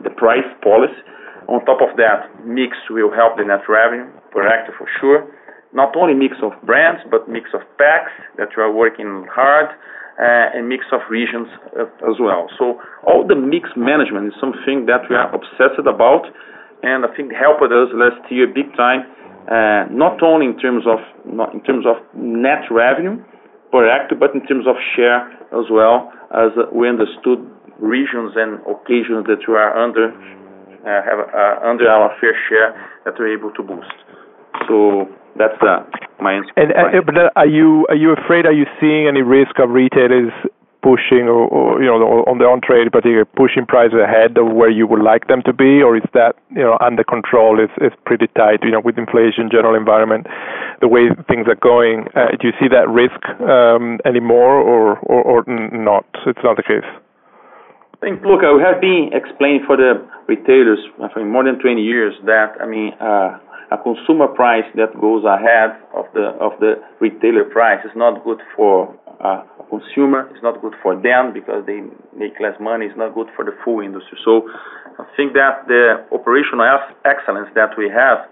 [0.02, 0.98] the price policy.
[1.46, 5.22] On top of that, mix will help the net revenue per hecto for sure.
[5.70, 8.10] Not only mix of brands, but mix of packs
[8.42, 9.70] that we are working hard,
[10.18, 11.46] uh, and mix of regions
[11.78, 12.50] as well.
[12.58, 16.26] So All the mix management is something that we are obsessed about,
[16.82, 19.06] and I think helped us last year big time,
[19.94, 21.06] not only in terms of
[21.54, 23.22] in terms of net revenue,
[23.72, 27.40] per but in terms of share as well, as we understood
[27.80, 32.74] regions and occasions that we are under uh, uh, our fair share
[33.06, 33.98] that we're able to boost.
[34.68, 35.08] So
[35.38, 35.86] That's uh,
[36.20, 36.52] my answer.
[37.36, 37.86] Are you
[38.18, 40.32] afraid, are you seeing any risk of retailers
[40.88, 42.00] pushing or, or you know,
[42.32, 45.84] on the on-trade in pushing prices ahead of where you would like them to be?
[45.84, 49.52] Or is that, you know, under control, it's, it's pretty tight, you know, with inflation,
[49.52, 50.28] general environment,
[50.80, 52.08] the way things are going?
[52.16, 56.06] Uh, do you see that risk um, anymore or, or, or not?
[56.26, 56.88] It's not the case.
[56.88, 61.82] I think, look, I uh, have been explaining for the retailers for more than 20
[61.82, 63.42] years that, I mean, uh,
[63.74, 68.40] a consumer price that goes ahead of the of the retailer price is not good
[68.56, 70.30] for uh, consumer.
[70.34, 71.82] It's not good for them because they
[72.16, 72.86] make less money.
[72.86, 74.18] It's not good for the full industry.
[74.24, 74.46] So
[74.98, 76.66] I think that the operational
[77.06, 78.26] excellence that we have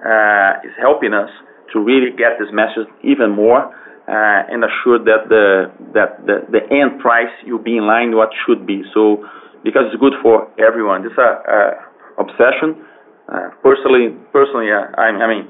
[0.00, 1.28] uh, is helping us
[1.76, 3.68] to really get this message even more
[4.08, 8.30] uh, and assure that the that the, the end price will be in line what
[8.48, 8.82] should be.
[8.96, 9.22] So
[9.62, 11.04] because it's good for everyone.
[11.04, 11.76] This is a,
[12.20, 12.84] obsession.
[13.32, 15.46] Uh, personally, personally, uh, I, I mean,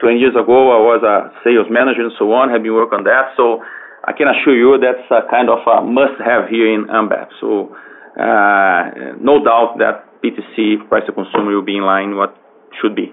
[0.00, 2.48] 20 years ago I was a sales manager and so on.
[2.54, 3.34] Have been working on that.
[3.36, 3.60] So
[4.04, 7.28] I can assure you that's a kind of a must-have here in Ambev.
[7.40, 7.74] So
[8.18, 12.34] uh, no doubt that B2C price to consumer will be in line what
[12.80, 13.10] should be.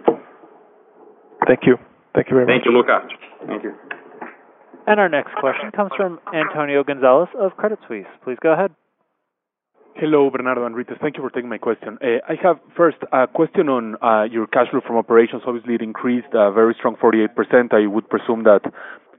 [1.47, 1.77] Thank you.
[2.13, 2.53] Thank you very much.
[2.61, 2.99] Thank you, Luca.
[3.47, 3.73] Thank you.
[4.88, 8.05] And our next question comes from Antonio Gonzalez of Credit Suisse.
[8.23, 8.71] Please go ahead.
[9.97, 10.93] Hello, Bernardo and Rita.
[11.01, 11.97] Thank you for taking my question.
[12.01, 15.41] Uh, I have first a question on uh, your cash flow from operations.
[15.47, 17.73] Obviously, it increased a very strong 48%.
[17.73, 18.59] I would presume that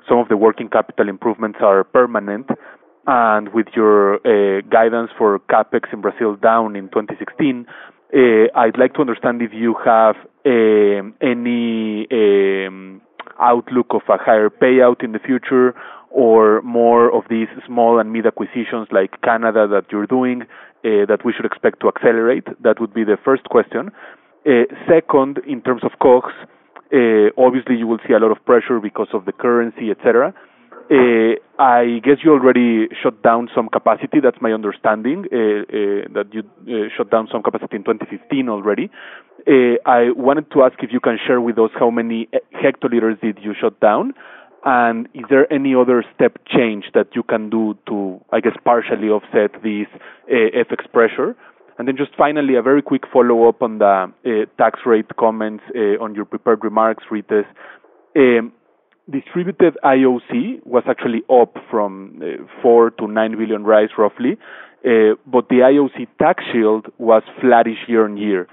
[0.09, 2.49] some of the working capital improvements are permanent.
[3.07, 7.67] And with your uh, guidance for CapEx in Brazil down in 2016,
[8.15, 8.19] uh,
[8.55, 13.01] I'd like to understand if you have um, any um,
[13.41, 15.75] outlook of a higher payout in the future
[16.11, 21.19] or more of these small and mid acquisitions like Canada that you're doing uh, that
[21.25, 22.47] we should expect to accelerate?
[22.63, 23.93] That would be the first question.
[24.89, 26.33] Second, in terms of COGS,
[26.93, 30.33] uh, obviously, you will see a lot of pressure because of the currency, etc.
[30.89, 34.19] Uh, I guess you already shut down some capacity.
[34.23, 35.27] That's my understanding.
[35.27, 38.91] Uh, uh that you uh, shut down some capacity in 2015 already.
[39.47, 43.39] Uh, I wanted to ask if you can share with us how many hectoliters did
[43.43, 44.15] you shut down,
[44.65, 49.09] and is there any other step change that you can do to, I guess, partially
[49.09, 49.87] offset this
[50.31, 51.35] FX pressure?
[51.79, 54.31] And then just finally, a very quick follow-up on the uh,
[54.63, 57.45] tax rate comments uh, on your prepared remarks, Rittes.
[58.17, 58.53] Um,
[59.11, 64.39] distributed IOC was actually up from uh, four to billion-9 billion reais, roughly,
[65.27, 68.47] but the IOC tax shield was flattish year-on-year.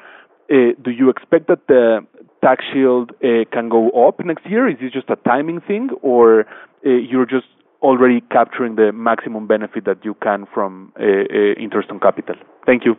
[0.50, 2.00] Do you expect that the
[2.44, 3.12] tax shield
[3.52, 4.68] can go up next year?
[4.68, 6.46] Is this just a timing thing, or
[6.84, 7.46] you're just
[7.82, 12.36] already capturing the maximum benefit that you can from interest on capital?
[12.66, 12.96] Thank you.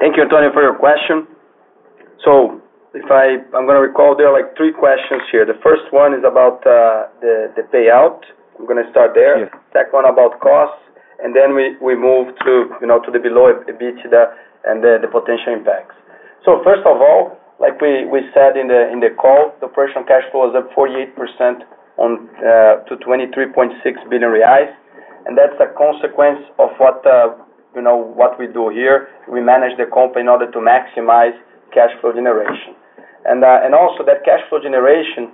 [0.00, 1.28] Thank you, Antonio, for your question.
[2.24, 2.56] So,
[2.90, 5.44] If I'm i gonna recall, there are, like, three questions here.
[5.46, 8.18] The first one is about uh, the the payout.
[8.58, 9.34] I'm gonna start there.
[9.46, 9.50] Yes.
[9.70, 10.82] Second one about costs,
[11.22, 14.20] and then we we move to, you know, to the below EBITDA
[14.68, 15.94] and the potential impacts.
[16.44, 17.22] So, First of all,
[17.64, 20.66] like we we said in the in the call, the operational cash flow is up
[20.74, 21.14] 48%
[22.02, 22.10] on
[22.90, 24.72] uh, to 23.6 billion reais,
[25.26, 27.12] and that's a consequence of what uh,
[27.74, 31.34] you know, what we do here, we manage the company in order to maximize
[31.72, 32.74] cash flow generation.
[33.24, 35.30] And, uh, and also that cash flow generation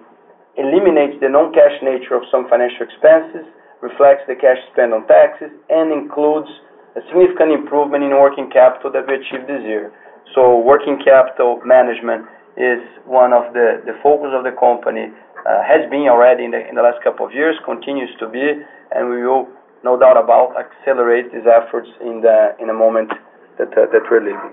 [0.56, 3.48] eliminates the non-cash nature of some financial expenses,
[3.80, 6.48] reflects the cash spent on taxes, and includes
[6.96, 9.92] a significant improvement in working capital that we achieved this year.
[10.34, 12.26] So working capital management
[12.56, 15.12] is one of the, the focus of the company,
[15.44, 18.42] uh, has been already in the, in the last couple of years, continues to be,
[18.42, 19.46] and we will
[19.86, 24.50] no doubt about, accelerate these efforts in the moment uh, that we're living.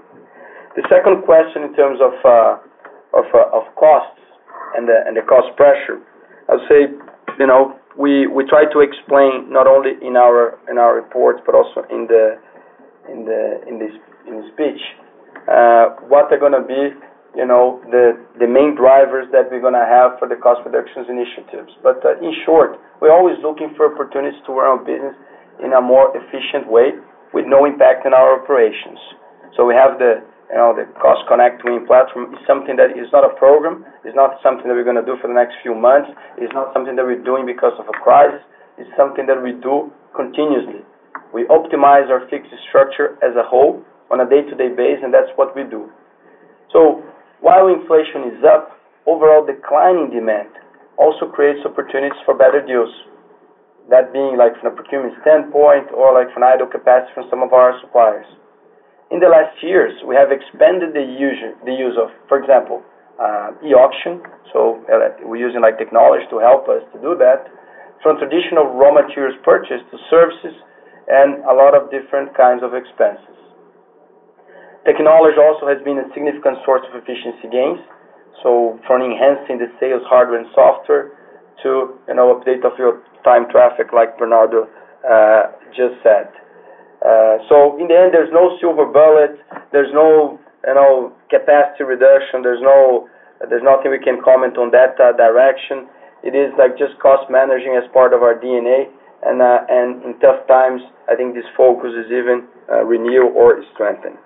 [0.77, 2.61] The second question in terms of uh,
[3.17, 4.21] uh, costs
[4.77, 5.97] and the cost pressure,
[6.45, 6.93] I'll say,
[7.41, 10.61] you know, we try to explain not only in our
[10.93, 12.37] reports, but also in the
[14.53, 14.81] speech,
[16.13, 16.93] what are gonna be
[17.35, 21.73] you know, the main drivers that we're gonna have for the cost reductions initiatives.
[21.81, 25.17] But uh, In short, we're always looking for opportunities to run our business
[25.61, 26.93] in a more efficient way
[27.33, 29.01] with no impact on our operations.
[29.57, 33.05] So We have the, you know, the Cost Connect Win platform is something that is
[33.13, 33.85] not a program.
[34.01, 36.13] It's not something that we're gonna do for the next few months.
[36.37, 38.45] It's not something that we're doing because of a crisis.
[38.77, 40.85] It's something that we do continuously.
[41.33, 43.81] We optimize our fixed structure as a whole
[44.13, 45.89] on a day-to-day basis, and that's what we do.
[47.43, 48.71] While inflation is up,
[49.05, 50.47] overall declining demand
[50.95, 52.87] also creates opportunities for better deals.
[53.91, 57.51] That being like from a procurement standpoint or like from idle capacity from some of
[57.51, 58.23] our suppliers.
[59.11, 62.79] In the last years, we have expanded the use of, for example,
[63.19, 64.23] uh, e-auction.
[64.55, 64.71] Uh,
[65.27, 67.51] we're using like technology to help us to do that
[67.99, 70.55] from traditional raw materials purchase to services
[71.11, 73.35] and a lot of different kinds of expenses.
[74.83, 77.79] Technology also has been a significant source of efficiency gains,
[78.43, 81.15] so from enhancing the sales hardware and software
[81.63, 84.67] to, you know, update of your time traffic, like Bernardo
[85.07, 86.27] uh, just said.
[86.99, 89.39] Uh, so in the end, there's no silver bullet,
[89.71, 90.35] there's no,
[90.67, 93.07] you know, capacity reduction, there's no,
[93.47, 95.87] there's nothing we can comment on that uh, direction.
[96.27, 98.91] It is like just cost managing as part of our DNA,
[99.23, 102.51] and in tough times, I think this focus is even
[102.83, 104.19] renewed or strengthened.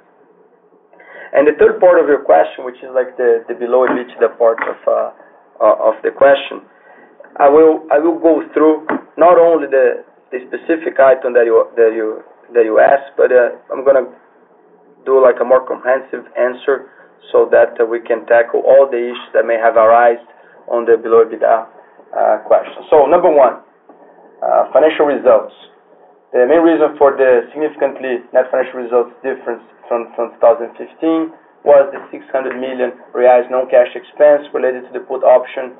[1.33, 4.79] And The third part of your question, which is like the below the part of
[4.87, 4.95] uh,
[5.59, 6.63] uh, the question,
[7.35, 7.83] I will
[8.23, 8.87] go through
[9.19, 14.07] not only the specific item that you asked, but uh, I'm gonna
[15.05, 16.87] do like a more comprehensive answer
[17.35, 20.23] so that we can tackle all the issues that may have arisen
[20.71, 22.81] on the below EBITDA question.
[22.89, 23.61] So Number one,
[24.73, 25.53] financial results.
[26.35, 30.91] The main reason for the significantly net financial results difference from from 2015
[31.63, 32.19] was the 600
[32.59, 35.71] million reais non-cash expense related to the put option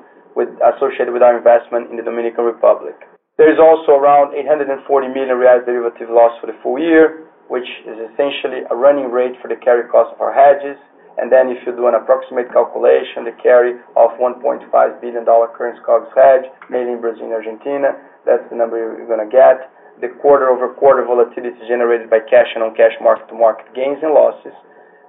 [0.72, 2.96] associated with our investment in the Dominican Republic.
[3.36, 4.80] There is also around 840
[5.12, 9.52] million reais derivative loss for the full year, which is essentially a running rate for
[9.52, 10.80] the carry cost of our hedges.
[11.20, 14.64] And Then if you do an approximate calculation, the carry of $1.5
[15.02, 17.90] billion currency COGS hedge made in Brazil and Argentina,
[18.24, 19.66] that's the number you're going to get
[20.00, 24.54] the quarter-over-quarter volatility generated by cash and non-cash mark-to-market gains and losses,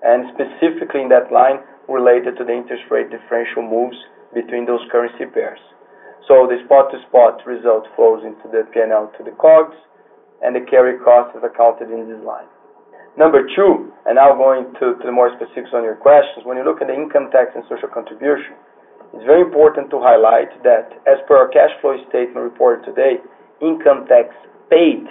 [0.02, 3.98] and specifically in that line related to the interest rate differential moves
[4.34, 5.62] between those currency pairs.
[6.30, 9.74] The spot-to-spot result flows into the P&L to the COGS,
[10.46, 12.46] and the carry cost is accounted in this line.
[13.18, 16.46] Number two, and now going to the more specifics on your questions.
[16.46, 18.54] When you look at the income tax and social contribution,
[19.10, 23.18] it's very important to highlight that as per our cash flow statement reported today,
[23.66, 24.30] income tax
[24.70, 25.04] paid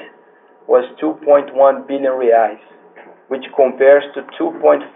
[0.70, 1.50] was 2.1
[1.86, 2.58] billion reais,
[3.28, 4.86] which compares to 2.5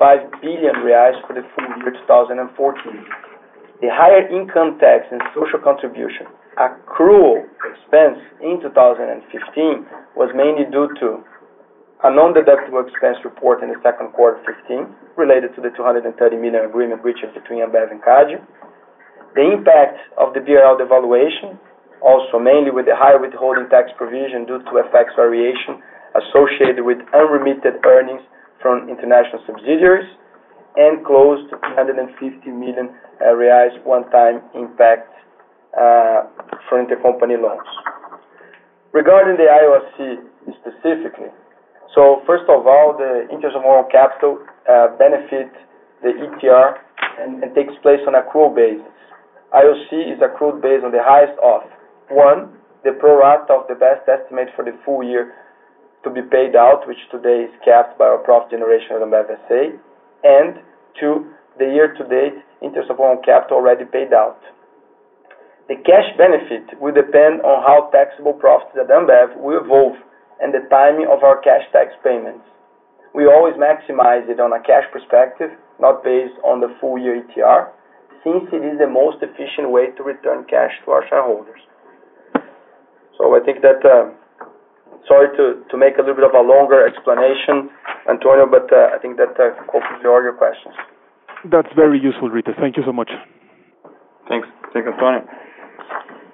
[0.40, 2.38] billion reais for the full year 2014.
[3.82, 9.32] The higher income tax and social contribution accrual expense in 2015
[10.14, 11.18] was mainly due to
[12.04, 14.84] a non-deductible expense report in the second quarter 15
[15.16, 16.04] related to the 230
[16.36, 18.38] million agreement reached between Ambev and CADE,
[19.34, 21.56] the impact of the BRL devaluation
[22.02, 25.78] also mainly with the higher withholding tax provision due to FX variation
[26.18, 28.20] associated with unremitted earnings
[28.60, 30.10] from international subsidiaries
[30.76, 32.10] and close to 350
[32.50, 32.90] million
[33.22, 35.08] uh, reais one-time impact
[35.78, 36.26] uh,
[36.68, 37.66] from intercompany loans.
[38.92, 41.30] Regarding the IOC specifically,
[41.94, 45.52] so first of all, the interest on own capital uh, benefit
[46.02, 46.80] the ETR
[47.20, 48.88] and takes place on accrual basis.
[49.52, 51.68] IOC is accrued based on the highest of
[52.10, 55.34] one, the pro rata of the best estimate for the full year
[56.02, 59.78] to be paid out, which today is capped by our profit generation at Ambev S.A.,
[60.26, 60.58] and
[60.98, 64.38] two, the year-to-date interest upon capital already paid out.
[65.68, 69.94] The cash benefit will depend on how taxable profits at Ambev will evolve
[70.40, 72.44] and the timing of our cash tax payments.
[73.14, 77.68] We always maximize it on a cash perspective, not based on the full year ETR,
[78.24, 81.60] since it is the most efficient way to return cash to our shareholders.
[83.18, 84.08] So I think that, uh,
[85.08, 87.68] sorry to make a little bit of a longer explanation,
[88.08, 90.74] Antonio, but uh, I think that covers uh, all your questions.
[91.50, 92.52] That's very useful, Rita.
[92.58, 93.10] Thank you so much.
[94.28, 94.46] Thanks.
[94.74, 95.26] you, Antonio.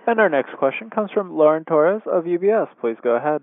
[0.07, 2.69] Our next question comes from Lauren Torres of UBS.
[2.81, 3.43] Please go ahead.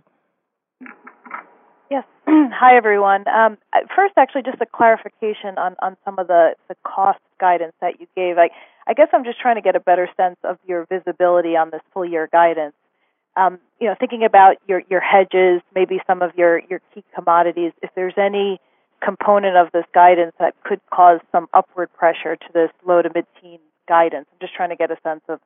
[1.92, 2.06] Yes.
[2.26, 3.26] Hi, everyone.
[3.30, 3.58] Um,
[3.96, 8.38] first, actually, just a clarification on some of the cost guidance that you gave.
[8.40, 11.82] I guess I'm just trying to get a better sense of your visibility on this
[11.94, 12.74] full year guidance
[13.38, 17.72] um, you know, thinking about your, your hedges, maybe some of your, your key commodities,
[17.82, 18.60] if there's any
[19.04, 23.26] component of this guidance that could cause some upward pressure to this low to mid
[23.42, 24.26] teen guidance.
[24.32, 25.40] I'm just trying to get a sense of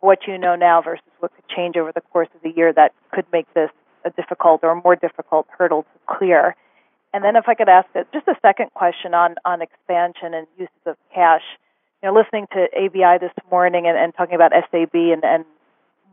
[0.00, 2.92] what you know now versus what could change over the course of the year that
[3.12, 3.70] could make this
[4.04, 6.56] a difficult or more difficult hurdle to clear.
[7.12, 10.74] And then if I could ask just a second question on, on expansion and uses
[10.86, 11.42] of cash.
[12.02, 15.46] You know, listening to ABI this morning and, and talking about SAB and, and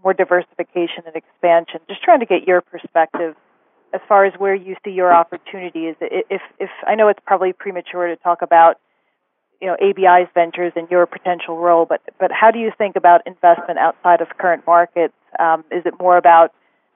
[0.04, 1.80] more diversification and expansion.
[1.88, 3.36] Just trying to get your perspective
[3.94, 5.96] as far as where you see your opportunities.
[6.02, 8.76] If, if I know it's probably premature to talk about,
[9.62, 13.22] you know, ABI's ventures and your potential role, but but how do you think about
[13.28, 15.14] investment outside of current markets?
[15.38, 16.52] Um, is it more about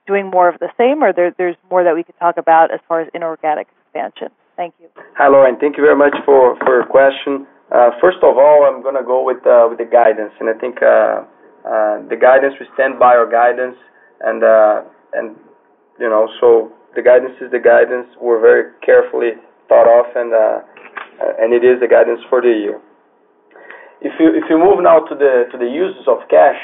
[0.06, 2.80] doing more of the same, or there, there's more that we could talk about as
[2.88, 4.28] far as inorganic expansion?
[4.56, 4.88] Thank you.
[5.18, 5.56] Hi, Lauren.
[5.60, 7.44] Thank you very much for, for your question.
[7.74, 10.58] Uh, first of all, I'm going to go with uh, with the guidance, and I
[10.58, 11.22] think uh,
[11.66, 13.74] uh, the guidance we stand by our guidance,
[14.22, 14.86] and uh,
[15.18, 15.34] and
[15.98, 18.06] you know so the guidance is the guidance.
[18.22, 19.34] We're very carefully
[19.66, 22.78] thought of, and uh, uh, and it is the guidance for the year.
[23.98, 26.54] If you if you move now to the to the uses of cash,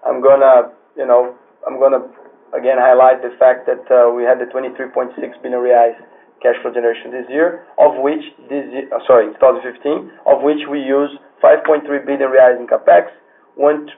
[0.00, 1.36] I'm gonna you know
[1.68, 2.08] I'm gonna
[2.56, 6.00] again highlight the fact that uh, we had the 23.6 billion reais
[6.40, 10.80] cash flow generation this year, of which this year, uh, sorry 2015, of which we
[10.80, 13.12] used 5.3 billion reais in capex,
[13.56, 13.96] 1.2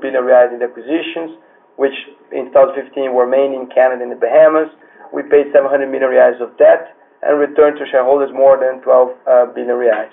[0.00, 1.36] billion reais in acquisitions,
[1.76, 1.92] which
[2.32, 4.72] in 2015 were mainly in Canada and the Bahamas.
[5.12, 8.88] We paid 700 million reais of debt and returned to shareholders more than 12
[9.28, 10.12] uh, billion reais.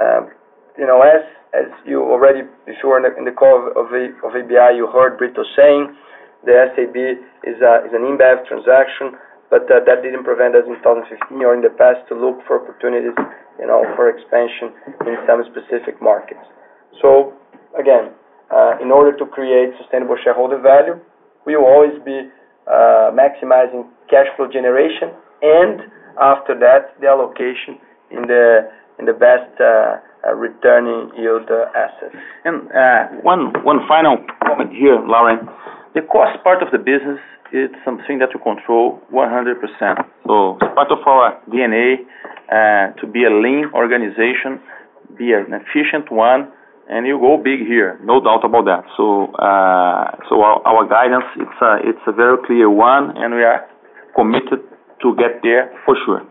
[0.00, 0.32] Um,
[0.80, 4.88] you know, As you already, if you were in the call of of ABI, you
[4.90, 5.94] heard Brito saying
[6.42, 9.14] the SAB is is an InBev transaction,
[9.54, 12.58] but uh, that didn't prevent us in 2015 or in the past to look for
[12.58, 13.14] opportunities
[13.60, 14.74] you know, for expansion
[15.06, 16.42] in some specific markets
[17.78, 18.12] again,
[18.50, 20.98] uh, in order to create sustainable shareholder value,
[21.46, 22.30] we will always be
[22.70, 25.10] uh, maximizing cash flow generation
[25.42, 25.80] and
[26.20, 27.76] after that, the allocation
[28.10, 29.98] in the best uh,
[30.32, 32.14] returning yield assets.
[33.24, 35.48] One final comment here, Lauren.
[35.94, 37.18] The cost part of the business
[37.52, 39.58] is something that we control 100%.
[39.58, 42.06] It's part of our DNA
[43.00, 44.62] to be a lean organization,
[45.18, 46.52] be an efficient one,
[46.88, 48.84] and you go big here, no doubt about that.
[48.96, 53.42] So, uh, so our, our, guidance it's a it's a very clear one, and we
[53.42, 53.64] are
[54.14, 54.60] committed
[55.02, 56.22] to get there for sure.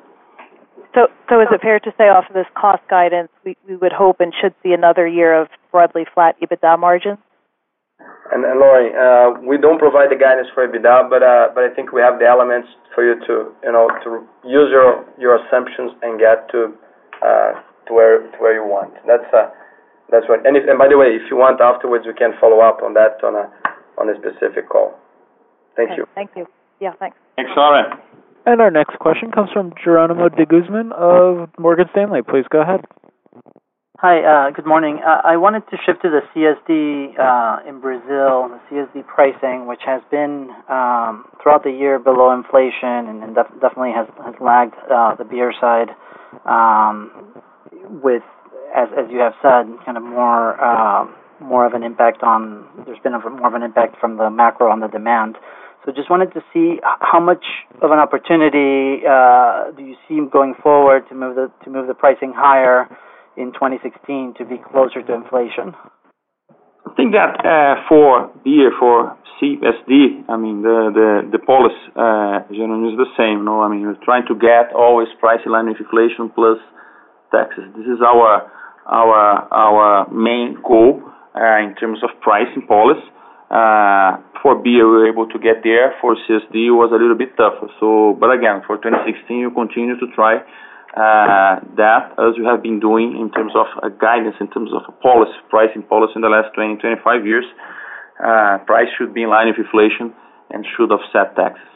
[0.93, 3.91] So, so is it fair to say off of this cost guidance, we, we would
[3.91, 7.17] hope and should see another year of broadly flat EBITDA margins?
[8.31, 11.73] And, and Lori, uh, we don't provide the guidance for EBITDA, but uh, but I
[11.73, 14.09] think we have the elements for you to you know to
[14.45, 16.73] use your your assumptions and get to
[17.25, 17.57] uh,
[17.89, 18.93] to where to where you want.
[19.07, 19.49] That's uh,
[20.13, 20.45] that's right.
[20.45, 22.93] And, if, and by the way, if you want afterwards, we can follow up on
[22.93, 23.49] that on a
[23.97, 24.93] on a specific call.
[25.75, 26.05] Thank okay, you.
[26.13, 26.45] Thank you.
[26.79, 27.17] Yeah, thanks.
[27.35, 27.97] Thanks, Lauren.
[28.45, 32.21] And our next question comes from Geronimo de Guzman of Morgan Stanley.
[32.21, 32.85] Please go ahead.
[33.97, 34.99] Hi, uh, good morning.
[35.01, 39.79] Uh, I wanted to shift to the CSD uh, in Brazil, the CSD pricing, which
[39.85, 44.75] has been um, throughout the year below inflation and, and def- definitely has, has lagged
[44.91, 45.89] uh, the beer side
[46.45, 47.41] um,
[48.03, 48.21] with
[48.75, 51.05] as as you have said, kind of more uh,
[51.39, 52.65] more of an impact on.
[52.85, 55.37] There's been a, more of an impact from the macro on the demand.
[55.85, 57.43] So just wanted to see how much
[57.83, 61.93] of an opportunity uh, do you see going forward to move the to move the
[61.93, 62.87] pricing higher
[63.37, 65.73] in 2016 to be closer to inflation.
[66.85, 70.89] I think that uh, for beer, for CSD, I mean the
[71.27, 73.45] the the policy uh, generally is the same.
[73.45, 76.57] No, I mean we're trying to get always price line inflation plus
[77.31, 77.65] taxes.
[77.75, 78.49] This is our
[78.85, 81.01] our our main goal
[81.35, 83.03] uh, in terms of pricing policy.
[83.53, 85.93] Uh, for beer, we were able to get there.
[86.01, 87.69] For CSD, it was a little bit tougher.
[87.69, 90.41] Again, for 2016, we continue to try
[90.97, 93.67] uh, that as we have been doing in terms of
[93.99, 97.45] guidance, in terms of policy, pricing policy in the last 20, 25 years.
[98.65, 100.17] Price should be in line with inflation
[100.49, 101.69] and should offset taxes.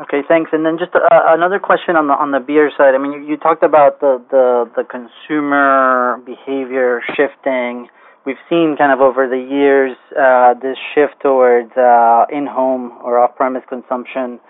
[0.00, 0.48] Okay, thanks.
[0.54, 2.94] And then just uh, another question on the on the beer side.
[2.94, 7.86] I mean, you, you talked about the, the the consumer behavior shifting.
[8.24, 13.62] We've seen kind of over the years uh, this shift towards uh, in-home or off-premise
[13.68, 14.40] consumption.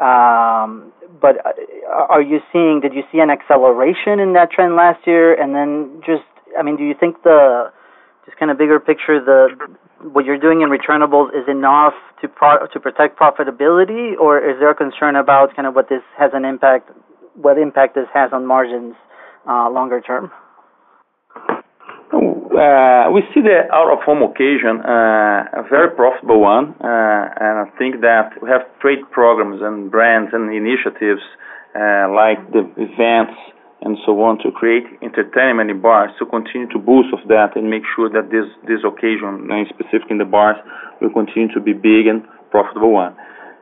[0.00, 2.80] Um, but uh, are you seeing?
[2.80, 5.34] Did you see an acceleration in that trend last year?
[5.34, 6.24] And then just,
[6.58, 7.72] I mean, do you think the
[8.24, 9.48] just kind of bigger picture, the
[10.02, 14.70] what you're doing in returnables is enough to pro- to protect profitability, or is there
[14.70, 16.90] a concern about kind of what this has an impact,
[17.34, 18.94] what impact this has on margins
[19.48, 20.30] uh, longer term?
[22.12, 22.16] Oh,
[22.56, 27.66] uh, we see the out of home occasion uh, a very profitable one, uh, and
[27.66, 31.20] I think that we have trade programs and brands and initiatives
[31.74, 33.34] uh, like the events
[33.82, 37.70] and so on to create entertainment in bars to continue to boost of that and
[37.70, 40.58] make sure that this this occasion and specifically in the bars
[41.00, 43.14] will continue to be big and profitable one.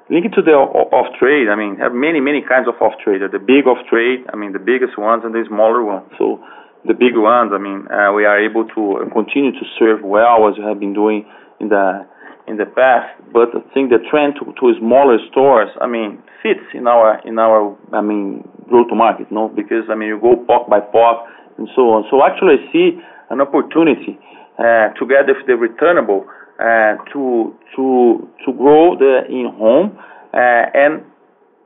[0.09, 3.21] Linking to the off trade, I mean, have many many kinds of off trade.
[3.21, 6.09] The big off trade, I mean, the biggest ones and the smaller ones.
[6.17, 6.41] So
[6.89, 10.55] the big ones, I mean, uh, we are able to continue to serve well as
[10.57, 11.27] we have been doing
[11.61, 12.07] in the
[12.47, 16.63] in the past, but I think the trend to, to smaller stores, I mean, fits
[16.75, 19.49] in our in our I mean go to market, no?
[19.51, 21.27] Because I mean you go pop by pop
[21.59, 22.07] and so on.
[22.11, 22.89] So actually, I see
[23.31, 24.15] an opportunity
[24.63, 26.25] uh, together with the returnable
[26.63, 27.85] uh, to to
[28.47, 29.99] to grow the in home
[30.35, 31.03] uh, and.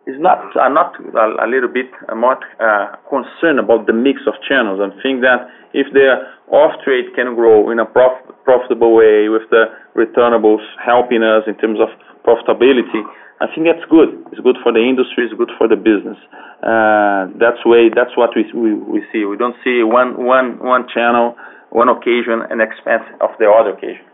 [0.08, 0.40] It's not.
[0.56, 1.92] I'm not a, a little bit.
[2.08, 4.80] Uh, more uh, concerned about the mix of channels.
[4.80, 5.44] I think that
[5.76, 11.22] if the off trade can grow in a prof- profitable way with the returnables helping
[11.22, 11.88] us in terms of
[12.26, 13.03] profitability,
[13.41, 14.12] I think that's good.
[14.30, 15.24] It's good for the industry.
[15.24, 16.20] It's good for the business.
[16.61, 17.88] Uh, that's way.
[17.88, 19.24] That's what we, we, we see.
[19.24, 21.34] We don't see one one one channel,
[21.72, 24.05] one occasion, an expense of the other occasion.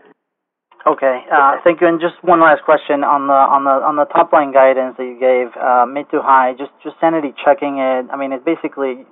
[0.87, 1.87] Okay, uh, thank you.
[1.91, 5.03] And just one last question on the on the on the top line guidance that
[5.03, 6.55] you gave, uh, mid to high.
[6.55, 8.07] Just just sanity checking it.
[8.07, 9.03] I mean, it basically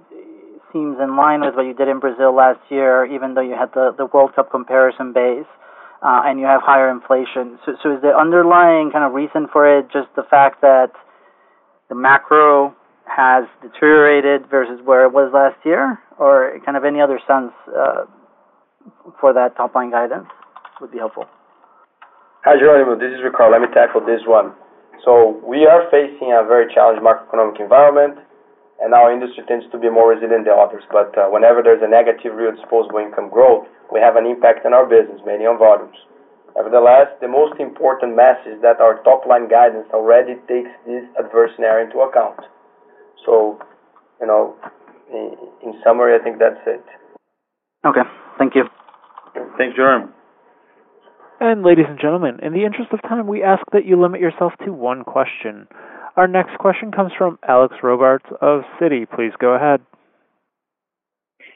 [0.71, 3.75] seems in line with what you did in Brazil last year, even though you had
[3.75, 5.43] the the World Cup comparison base
[6.05, 7.57] uh, and you have higher inflation.
[7.65, 10.93] So, so is the underlying kind of reason for it just the fact that
[11.89, 12.75] the macro
[13.09, 18.05] has deteriorated versus where it was last year, or kind of any other sense uh,
[19.19, 20.29] for that top line guidance
[20.79, 21.25] would be helpful.
[22.45, 22.93] Hi, Geronimo.
[23.01, 23.57] This is Ricardo.
[23.57, 24.53] Let me tackle this one.
[25.01, 28.21] So we are facing a very challenging macroeconomic environment,
[28.77, 30.85] and our industry tends to be more resilient than others.
[30.93, 34.73] But uh, whenever there's a negative real disposable income growth, we have an impact on
[34.73, 35.95] our business, mainly on volumes.
[36.55, 41.85] Nevertheless, the most important message is that our top-line guidance already takes this adverse scenario
[41.85, 42.39] into account.
[43.25, 43.59] So,
[44.21, 44.55] you know,
[45.11, 46.83] In summary, I think that's it.
[47.85, 48.01] Okay.
[48.39, 48.63] Thank you.
[49.57, 49.77] Thanks,
[51.39, 54.53] And, Ladies and gentlemen, in the interest of time, we ask that you limit yourself
[54.65, 55.67] to one question.
[56.17, 59.07] Our next question comes from Alex Robarts of Citi.
[59.07, 59.81] Please go ahead.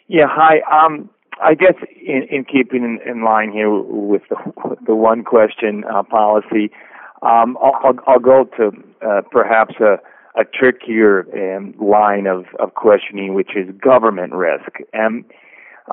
[0.08, 0.28] Yeah.
[0.28, 0.62] Hi.
[0.86, 1.10] Um,
[1.42, 1.76] I guess
[2.06, 4.36] in, in keeping in, in, line here with the,
[4.66, 6.72] with the one question uh, policy,
[7.22, 8.72] um, I'll, I'll, I'll, go to
[9.06, 10.00] uh, perhaps a,
[10.40, 11.26] a trickier
[11.58, 14.78] um, line of, of questioning, which is government risk.
[14.94, 15.26] And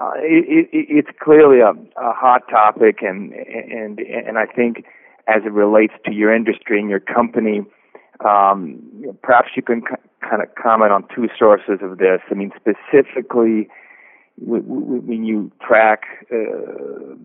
[0.01, 4.85] uh, it, it, it's clearly a, a hot topic, and, and, and I think
[5.29, 7.63] as it relates to your industry and your company,
[8.29, 8.79] um,
[9.23, 12.21] perhaps you can c- kind of comment on two sources of this.
[12.31, 13.69] I mean, specifically
[14.39, 16.37] when you track uh,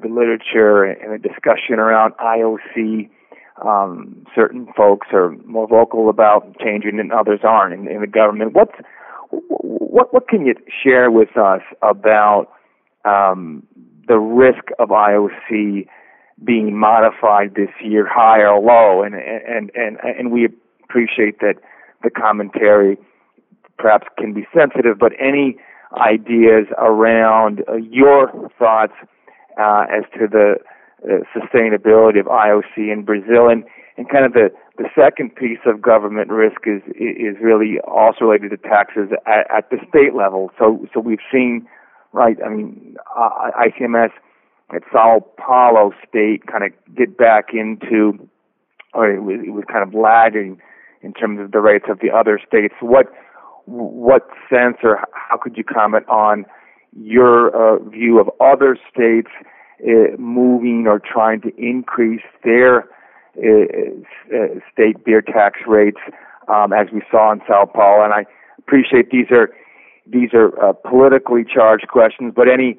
[0.01, 3.09] the literature and the discussion around IOC,
[3.65, 8.53] um, certain folks are more vocal about changing and others aren't in, in the government.
[8.53, 8.71] What's,
[9.29, 12.47] what what can you share with us about
[13.05, 13.65] um,
[14.07, 15.87] the risk of IOC
[16.43, 19.03] being modified this year, high or low?
[19.03, 20.47] And and and and we
[20.83, 21.55] appreciate that
[22.03, 22.97] the commentary
[23.77, 25.57] perhaps can be sensitive, but any
[25.99, 28.93] ideas around uh, your thoughts
[29.59, 30.55] uh, as to the
[31.03, 33.49] uh, sustainability of IOC in Brazil.
[33.49, 33.63] And,
[33.97, 38.51] and kind of the, the second piece of government risk is, is really also related
[38.51, 40.51] to taxes at, at the state level.
[40.57, 41.67] So, so we've seen,
[42.13, 44.09] right, I mean, ICMS
[44.73, 48.17] at Sao Paulo State kind of get back into,
[48.93, 50.61] or it was, it was kind of lagging
[51.01, 52.73] in terms of the rates of the other states.
[52.79, 53.07] What
[53.79, 56.45] what sense or how could you comment on
[56.99, 59.29] your uh, view of other states
[59.83, 64.37] uh, moving or trying to increase their uh, uh, uh,
[64.71, 65.99] state beer tax rates,
[66.49, 68.03] um, as we saw in Sao Paulo?
[68.03, 68.25] And I
[68.59, 69.49] appreciate these are
[70.05, 70.49] these are
[70.83, 72.77] politically charged questions, but any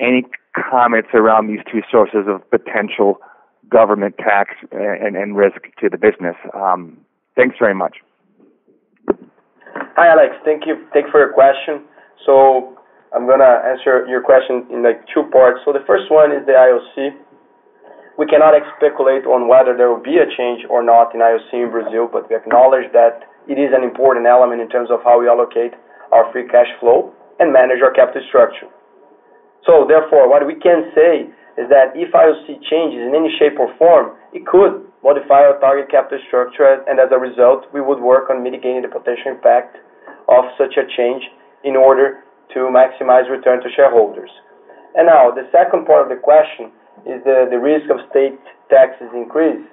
[0.00, 0.24] any
[0.70, 3.18] comments around these two sources of potential
[3.70, 6.36] government tax and, and risk to the business?
[6.52, 6.98] Um,
[7.36, 7.98] thanks very much.
[9.92, 10.32] Hi, Alex.
[10.44, 10.88] Thank you.
[10.96, 11.84] Thank you for your question.
[12.24, 12.80] So
[13.12, 15.60] I'm gonna answer your question in like two parts.
[15.68, 17.12] So the first one is the IOC.
[18.16, 21.68] We cannot speculate on whether there will be a change or not in IOC in
[21.68, 25.28] Brazil, but we acknowledge that it is an important element in terms of how we
[25.28, 25.76] allocate
[26.08, 28.72] our free cash flow and manage our capital structure.
[29.68, 31.28] So therefore, what we can say
[31.60, 35.90] is that if IOC changes in any shape or form, it could modify our target
[35.92, 39.76] capital structure, and as a result, we would work on mitigating the potential impact
[40.30, 41.20] of such a change
[41.64, 42.24] in order
[42.56, 44.30] to maximize return to shareholders.
[44.96, 46.72] And Now, the second part of the question
[47.08, 48.38] is the risk of state
[48.70, 49.64] taxes increase.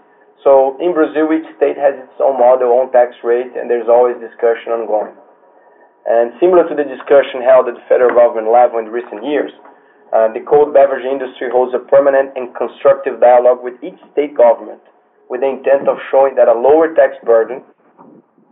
[0.43, 4.15] So, In Brazil, each state has its own model, own tax rate, and there's always
[4.23, 5.15] discussion ongoing.
[6.07, 9.51] And Similar to the discussion held at the federal government level in recent years,
[10.09, 14.81] uh, the cold beverage industry holds a permanent and constructive dialogue with each state government
[15.29, 17.61] with the intent of showing that a lower tax burden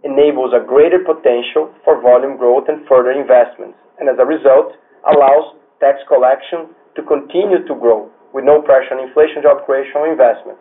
[0.05, 4.77] enables a greater potential for volume growth and further investments, and as a result,
[5.09, 10.05] allows tax collection to continue to grow with no pressure on inflation, job creation, or
[10.05, 10.53] investment.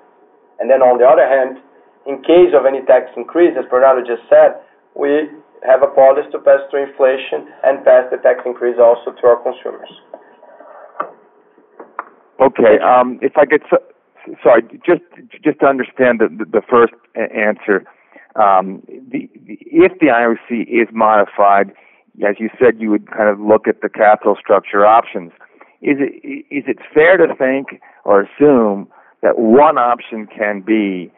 [0.64, 1.61] And then on the other hand,
[2.09, 4.57] in case of any tax increase, as Bernardo just said,
[4.97, 5.28] we
[5.68, 9.44] have a policy to pass through inflation and pass the tax increase also to our
[9.44, 9.92] consumers.
[12.41, 12.78] Okay.
[12.78, 13.62] Um, if I could,
[14.43, 15.03] sorry, just
[15.43, 17.84] just to understand the the first answer,
[18.37, 21.70] um, the, if the IOC is modified,
[22.26, 25.32] as you said, you would kind of look at the capital structure options.
[25.80, 28.89] Is it is it fair to think or assume
[29.22, 31.11] that one option can be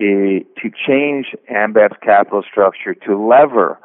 [0.00, 3.78] eh, to change Ambev's capital structure to lever?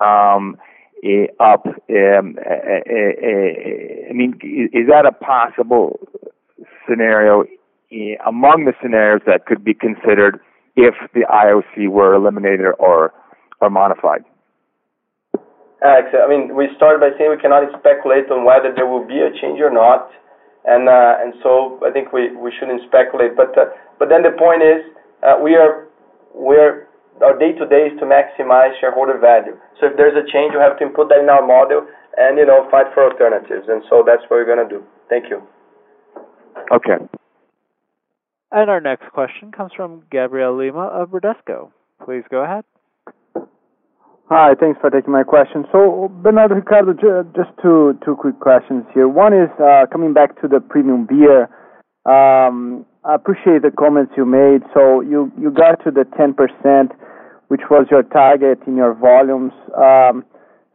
[0.00, 0.58] Um,
[1.04, 1.64] Eh, up.
[1.88, 4.34] Um, eh, eh, I mean,
[4.72, 5.98] is that a possible
[6.88, 7.44] scenario
[8.26, 10.40] among the scenarios that could be considered
[10.74, 13.12] if the IOC were eliminated or
[13.60, 14.24] or modified?
[15.86, 19.20] Alex, I mean, we started by saying we cannot speculate on whether there will be
[19.22, 20.10] a change or not,
[20.66, 23.36] and uh, and so I think we, we shouldn't speculate.
[23.36, 23.66] But uh,
[24.00, 24.82] but then the point is
[25.22, 25.86] uh, we are
[26.34, 26.87] we are
[27.22, 29.56] our day to day is to maximize shareholder value.
[29.80, 32.46] So if there's a change, we have to input that in our model and you
[32.46, 33.66] know fight for alternatives.
[33.68, 34.82] And so that's what we're gonna do.
[35.08, 35.42] Thank you.
[36.72, 36.98] Okay.
[38.50, 41.70] And our next question comes from Gabriel Lima of Bradesco.
[42.04, 42.64] Please go ahead.
[44.30, 45.64] Hi, thanks for taking my question.
[45.72, 46.92] So, Bernardo, Ricardo,
[47.34, 49.08] just two, two quick questions here.
[49.08, 51.44] One is uh, coming back to the premium beer.
[52.04, 54.60] Um, I appreciate the comments you made.
[54.74, 56.36] So you, you got to the 10%
[57.48, 59.52] which was your target in your volumes.
[59.76, 60.24] Um,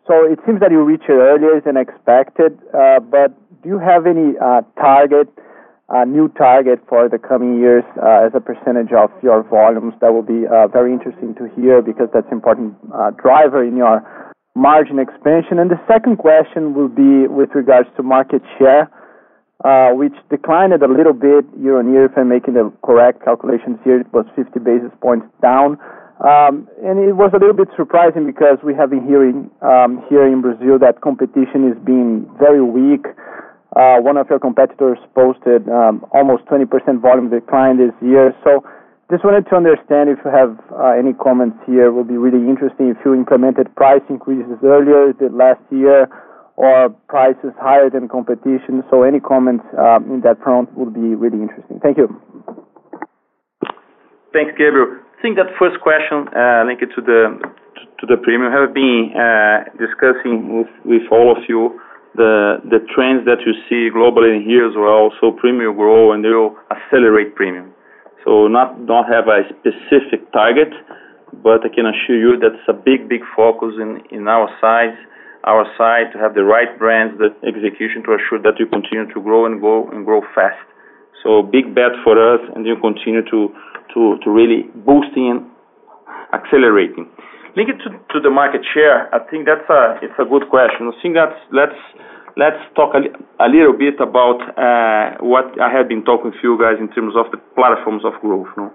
[0.10, 4.06] so it seems that you reached it earlier than expected, uh, but do you have
[4.06, 5.30] any uh, target,
[5.88, 9.94] uh, new target for the coming years, as a percentage of your volumes?
[10.02, 10.44] That will be
[10.74, 12.76] very interesting to hear because that's important
[13.22, 14.04] driver in your
[14.56, 15.58] margin expansion.
[15.60, 18.92] And the second question will be with regards to market share,
[19.96, 22.06] which declined a little bit year-on-year.
[22.12, 25.80] If I'm making the correct calculations here, it was 50 basis points down.
[26.24, 30.24] Um, and it was a little bit surprising because we have been hearing um, here
[30.24, 33.12] in Brazil that competition is being very weak.
[33.76, 36.64] Uh, one of your competitors posted um, almost 20%
[37.04, 38.32] volume decline this year.
[38.48, 38.64] So
[39.12, 41.92] just wanted to understand if you have uh, any comments here.
[41.92, 46.08] It would be really interesting if you implemented price increases earlier than last year
[46.56, 48.80] or prices higher than competition.
[48.90, 51.82] So any comments um, in that front would be really interesting.
[51.84, 52.08] Thank you.
[54.32, 57.40] Thanks, Gabriel think that first question uh, linked to the
[57.98, 61.80] to the premium have been uh, discussing with, with all of you
[62.20, 65.10] the the trends that you see globally here as well.
[65.24, 67.72] So premium grow and they will accelerate premium.
[68.28, 70.72] So not not have a specific target,
[71.48, 74.94] but I can assure you that's a big big focus in in our side,
[75.48, 79.20] our side to have the right brands, the execution to assure that you continue to
[79.28, 80.60] grow and grow and grow fast.
[81.24, 83.40] So big bet for us, and you continue to
[83.94, 85.40] to, to really boosting and
[86.34, 87.08] accelerating.
[87.56, 90.90] Linked to, to the market share, I think that's a it's a good question.
[90.90, 91.78] I think that's let's
[92.34, 93.06] let's talk a,
[93.38, 97.14] a little bit about uh, what I have been talking to you guys in terms
[97.14, 98.50] of the platforms of growth.
[98.58, 98.74] No?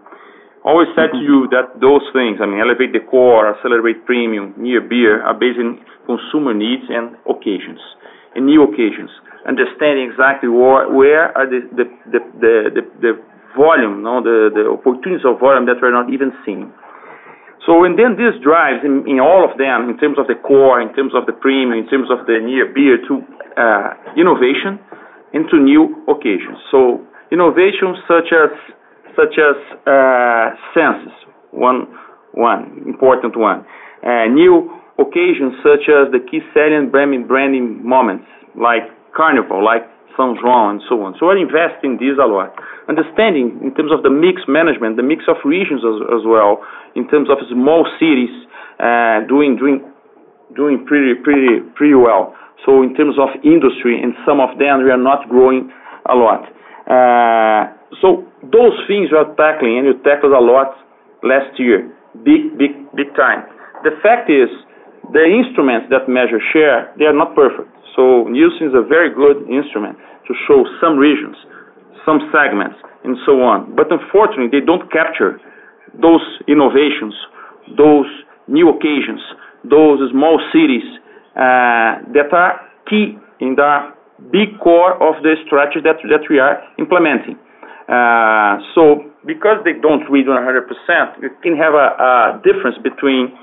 [0.62, 1.26] Always said mm-hmm.
[1.26, 5.34] to you that those things, I mean, elevate the core, accelerate premium, near beer, are
[5.34, 7.82] based on consumer needs and occasions,
[8.38, 9.10] and new occasions.
[9.42, 13.12] Understanding exactly where, where are the the, the, the, the,
[13.56, 16.72] volume, no, the, the opportunities of volume that we're not even seeing.
[17.64, 20.80] So and then this drives in, in, all of them, in terms of the core,
[20.80, 23.12] in terms of the premium, in terms of the near beer, to
[23.60, 24.80] uh, innovation
[25.36, 26.56] into new occasions.
[26.72, 28.52] So innovations such as
[29.12, 31.12] such as uh, senses,
[31.52, 31.92] one
[32.32, 33.66] one important one,
[34.00, 38.24] uh, new occasions such as the key selling branding branding moments
[38.56, 39.84] like carnival, like
[40.18, 41.14] São João, and so on.
[41.16, 42.50] So we're investing this a lot.
[42.90, 46.58] Understanding in terms of the mix management, the mix of regions as, as well,
[46.98, 48.34] in terms of small cities,
[48.82, 49.78] uh, doing doing
[50.58, 52.34] doing pretty pretty pretty well.
[52.66, 55.70] So in terms of industry, and some of them we are not growing
[56.10, 56.50] a lot.
[56.90, 57.70] Uh,
[58.02, 60.74] so those things we are tackling, and we tackled a lot
[61.22, 61.94] last year,
[62.26, 63.46] big big big time.
[63.86, 64.50] The fact is,
[65.14, 67.77] the instruments that measure share they are not perfect.
[67.98, 69.98] So Nielsen is a very good instrument
[70.30, 71.34] to show some regions,
[72.06, 73.74] some segments, and so on.
[73.74, 75.42] But unfortunately, they don't capture
[75.98, 77.10] those innovations,
[77.74, 78.06] those
[78.46, 79.18] new occasions,
[79.66, 80.86] those small cities
[81.34, 83.90] uh, that are key in the
[84.30, 87.34] big core of the strategy that, that we are implementing.
[87.90, 90.54] Uh, so because they don't read 100%,
[91.18, 93.34] you can have a, a difference between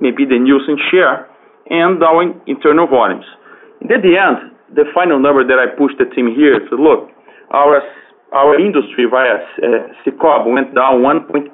[0.00, 1.28] maybe the Nielsen share
[1.68, 3.26] and our internal volumes.
[3.92, 7.12] At the end, the final number that I pushed the team here is, look,
[7.52, 7.84] our
[8.32, 9.44] our industry via
[10.02, 11.52] SICOB uh, went down 1.8%,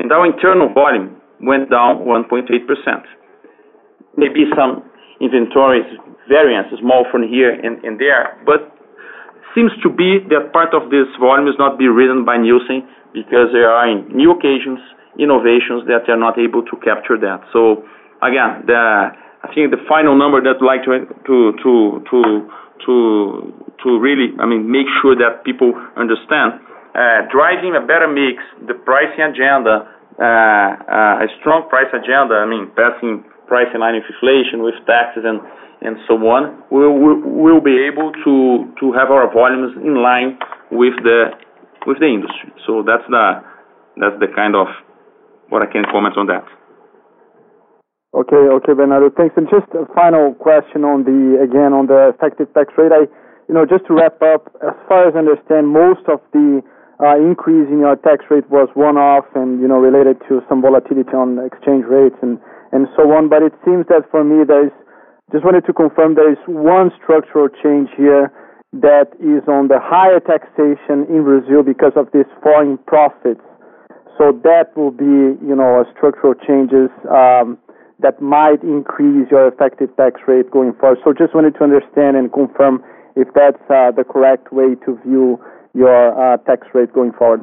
[0.00, 1.14] and our internal volume
[1.44, 2.48] went down 1.8%.
[4.16, 4.82] Maybe some
[5.20, 5.86] inventories
[6.28, 8.72] variance small from here and, and there, but
[9.54, 12.82] seems to be that part of this volume is not be written by Nielsen
[13.12, 14.80] because there are new occasions,
[15.20, 17.44] innovations that they're not able to capture that.
[17.52, 17.84] So
[18.24, 22.00] again, the I think the final number that I'd like to to
[22.86, 22.92] to
[23.84, 26.58] to really, I mean, make sure that people understand,
[26.94, 29.86] uh, driving a better mix, the pricing agenda,
[30.18, 34.74] uh, uh, a strong price agenda, I mean, passing price in line with inflation, with
[34.86, 35.38] taxes and
[35.80, 36.94] and so on, we'll
[37.30, 38.34] we'll be able to
[38.80, 40.38] to have our volumes in line
[40.70, 41.30] with the
[41.86, 42.50] with the industry.
[42.66, 43.24] So that's the
[44.02, 44.66] That's the kind of
[45.50, 46.44] what I can comment on that.
[48.16, 49.10] Okay, okay, Bernardo.
[49.12, 49.36] Thanks.
[49.36, 52.88] And just a final question on the again on the effective tax rate.
[52.88, 53.04] I,
[53.44, 56.64] you know, just to wrap up, as far as I understand, most of the
[57.04, 61.12] uh, increase in your tax rate was one-off and you know related to some volatility
[61.14, 62.40] on exchange rates and
[62.72, 63.28] and so on.
[63.28, 64.72] But it seems that for me, there's
[65.28, 68.32] just wanted to confirm there is one structural change here
[68.72, 73.44] that is on the higher taxation in Brazil because of these foreign profits.
[74.16, 76.88] So that will be you know a structural changes.
[77.04, 77.60] Um,
[78.00, 80.98] that might increase your effective tax rate going forward.
[81.04, 82.82] So just wanted to understand and confirm
[83.16, 85.38] if that's uh, the correct way to view
[85.74, 87.42] your uh, tax rate going forward.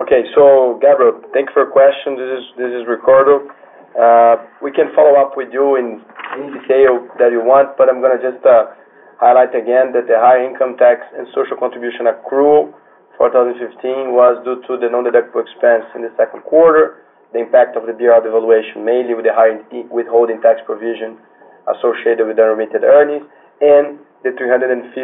[0.00, 0.26] Okay.
[0.34, 2.14] So, Gabriel, thanks for your question.
[2.14, 3.46] This is this is Ricardo.
[3.94, 6.02] Uh, we can follow up with you in
[6.34, 8.74] any detail that you want, but I'm gonna just uh,
[9.22, 12.74] highlight again that the high income tax and social contribution accrual
[13.18, 17.03] for 2015 was due to the non-deductible expense in the second quarter
[17.34, 19.58] the impact of the BRL devaluation, mainly with the higher
[19.90, 21.18] withholding tax provision
[21.66, 23.26] associated with the unremitted earnings
[23.58, 24.94] and the 350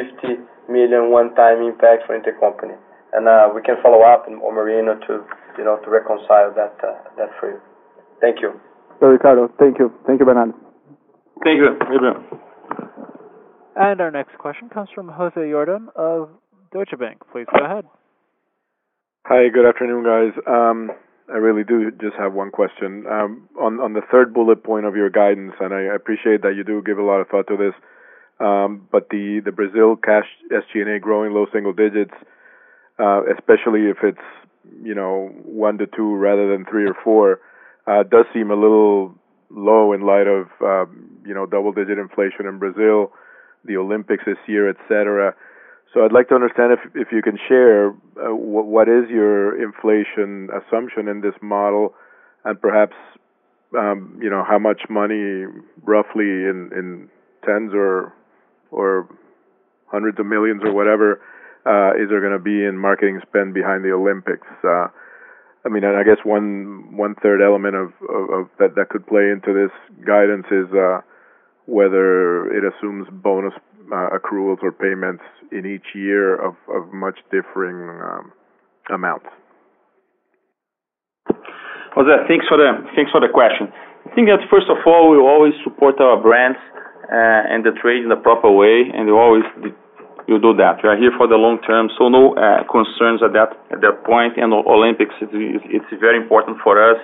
[0.71, 2.79] million one-time impact for intercompany.
[3.11, 5.27] Uh, we can follow up with Marino to,
[5.59, 7.61] you know, to reconcile that uh, for you.
[8.23, 8.55] Thank you.
[9.03, 9.91] Ricardo, thank you.
[10.07, 10.55] Thank you, Bernardo.
[11.43, 11.67] Thank you,
[13.75, 16.31] And Our next question comes from José Yordan of
[16.73, 17.19] Deutsche Bank.
[17.33, 17.87] Please go ahead.
[19.27, 20.33] Hi, good afternoon, guys.
[20.47, 20.91] Um,
[21.33, 23.07] I really do just have one question.
[23.09, 26.65] Um, on, on the third bullet point of your guidance, and I appreciate that you
[26.65, 27.75] do give a lot of thought to this,
[28.45, 32.15] um, but the, the Brazil cash SG&A growing low single digits,
[32.99, 34.19] uh, especially if it's,
[34.83, 37.39] you know, one to two rather than three or four,
[37.87, 39.15] uh, does seem a little
[39.51, 43.13] low in light of, um, you know, double digit inflation in Brazil,
[43.65, 45.35] the Olympics this year, et cetera.
[45.93, 49.61] So I'd like to understand if if you can share uh, what, what is your
[49.61, 51.95] inflation assumption in this model,
[52.45, 52.95] and perhaps
[53.77, 55.45] um, you know how much money
[55.83, 57.09] roughly in in
[57.45, 58.13] tens or
[58.71, 59.09] or
[59.91, 61.19] hundreds of millions or whatever
[61.67, 64.47] uh, is there going to be in marketing spend behind the Olympics?
[64.63, 64.87] Uh,
[65.67, 69.27] I mean, I guess one one third element of, of, of, that that could play
[69.31, 69.73] into this
[70.07, 71.01] guidance is uh,
[71.67, 73.55] whether it assumes bonus
[73.93, 75.23] uh, accruals or payments
[75.53, 78.33] in each year of, of much differing um,
[78.91, 79.27] amounts.
[81.99, 83.67] Jose, thanks for the thanks for the question.
[84.07, 86.59] I think that first of all, we always support our brands
[87.11, 89.43] uh, and the trade in the proper way, and we always
[90.31, 90.79] you do that.
[90.87, 94.07] We are here for the long term, so no uh, concerns at that at that
[94.07, 94.39] point.
[94.39, 95.35] And Olympics, it's
[95.67, 96.95] it's very important for us,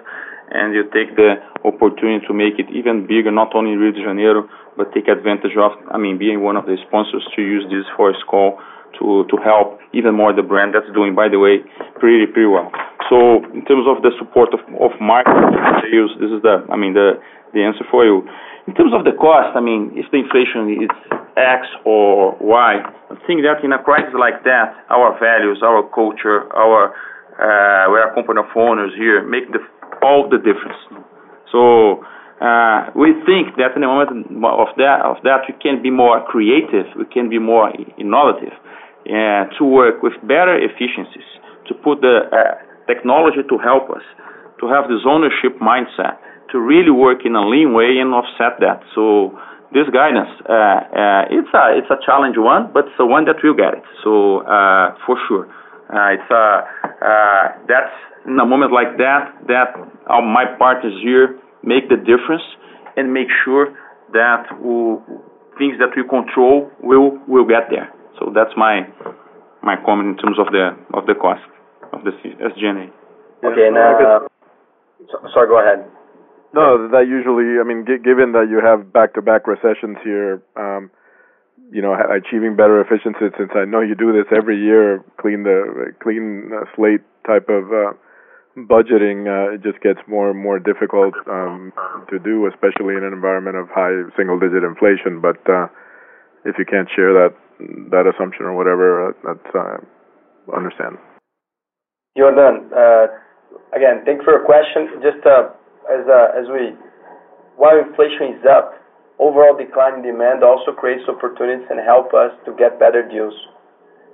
[0.55, 4.07] and you take the opportunity to make it even bigger, not only in Rio de
[4.07, 4.47] Janeiro,
[4.77, 8.21] but take advantage of, I mean, being one of the sponsors to use this voice
[8.29, 8.61] call
[9.01, 11.65] to, to help even more the brand that's doing, by the way,
[11.99, 12.71] pretty, pretty well.
[13.09, 16.93] So in terms of the support of, of marketing sales, this is the, I mean,
[16.93, 17.17] the,
[17.57, 18.25] the answer for you.
[18.69, 20.93] In terms of the cost, I mean, if the inflation is
[21.41, 26.51] X or Y, I think that in a crisis like that, our values, our culture,
[26.53, 26.93] our,
[27.41, 29.63] uh, we're a company of owners here, make the,
[30.03, 31.07] all the difference.
[31.55, 32.03] So
[32.41, 36.21] uh, we think that in the moment of that, of that, we can be more
[36.29, 38.53] creative, we can be more innovative,
[39.09, 41.25] uh, to work with better efficiencies,
[41.69, 44.05] to put the uh, technology to help us,
[44.61, 46.21] to have this ownership mindset,
[46.53, 48.85] to really work in a lean way and offset that.
[48.95, 49.33] So
[49.73, 53.37] this guidance, uh, uh, it's a it's a challenge one, but it's the one that
[53.43, 53.85] will get it.
[54.05, 55.49] So uh, for sure,
[56.13, 57.97] it's a that's
[58.29, 59.73] in a moment like that that
[60.07, 62.47] my part is here make the difference
[62.97, 63.75] and make sure
[64.15, 65.03] that we'll,
[65.59, 67.91] things that we control will will get there.
[68.23, 68.87] So that's my
[69.67, 71.43] my comment in terms of the of the cost
[71.93, 72.91] of the sg and
[73.45, 74.21] Okay, and uh,
[75.13, 75.85] so, sorry, go ahead.
[76.57, 80.91] No, that usually, I mean, given that you have back-to-back recessions here, um,
[81.71, 83.29] you know, achieving better efficiency.
[83.37, 87.69] Since I know you do this every year, clean the clean uh, slate type of
[87.69, 87.93] uh,
[88.57, 91.73] budgeting uh, it just gets more and more difficult um,
[92.09, 95.21] to do, especially in an environment of high single-digit inflation.
[95.21, 95.69] But uh,
[96.49, 97.37] if you can't share that
[97.93, 99.77] that assumption or whatever, uh, that's uh,
[100.57, 100.97] understand.
[102.17, 103.13] Yordan, uh,
[103.77, 105.05] again, thanks for your question.
[105.05, 105.53] Just uh,
[105.93, 106.73] as uh, as we
[107.61, 108.73] while inflation is up,
[109.21, 113.37] overall decline in demand also creates opportunities and help us to get better deals.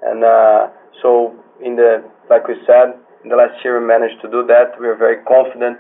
[0.03, 1.31] And uh, so
[1.63, 4.75] in the like we said, in the last year, we managed to do that.
[4.83, 5.79] We are very confident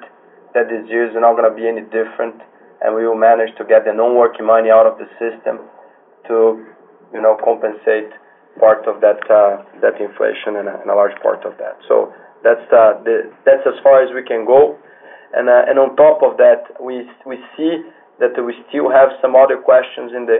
[0.54, 2.38] that this year is not going to be any different,
[2.80, 5.58] and we will manage to get the non-working money out of the system
[6.30, 6.62] to
[7.12, 8.14] you know, compensate
[8.62, 11.76] part of that uh, that inflation and a large part of that.
[11.88, 12.14] So
[12.44, 14.76] That's uh, the that's as far as we can go.
[15.34, 17.82] And uh, and On top of that, we we see
[18.22, 20.38] that we still have some other questions in the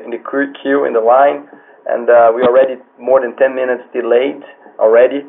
[0.62, 1.50] queue, in the line,
[1.90, 4.40] and we're already more than 10 minutes delayed
[4.78, 5.26] already.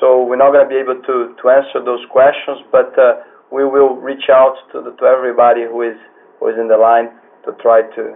[0.00, 4.28] So We're not gonna be able to answer those questions, but uh, we will reach
[4.28, 5.96] out to everybody who is
[6.42, 7.08] in the line
[7.46, 8.12] to try to,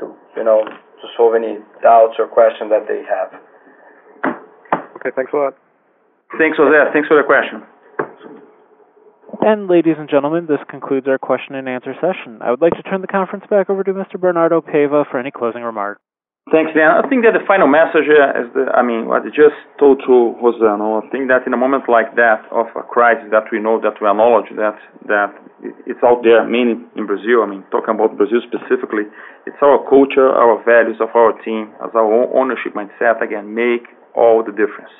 [0.00, 3.30] you know, to solve any doubts or questions that they have.
[4.96, 5.54] Okay, thanks a lot.
[6.38, 6.90] Thanks, José.
[6.92, 7.66] Thanks for the question.
[9.42, 12.38] And Ladies and gentlemen, this concludes our question and answer session.
[12.40, 14.18] I would like to turn the conference back over to Mr.
[14.18, 16.00] Bernardo Paiva for any closing remarks.
[16.50, 16.90] Thanks, Dan.
[16.90, 20.02] I think that the final message uh, is the, I mean, what I just told
[20.02, 23.62] to Rosano, I think that in a moment like that of a crisis that we
[23.62, 24.74] know, that we acknowledge, that
[25.06, 25.30] that
[25.86, 29.06] it's out there, I in Brazil, I mean, talking about Brazil specifically,
[29.46, 33.86] it's our culture, our values of our team, as our own ownership mindset, again, make
[34.18, 34.90] all the difference.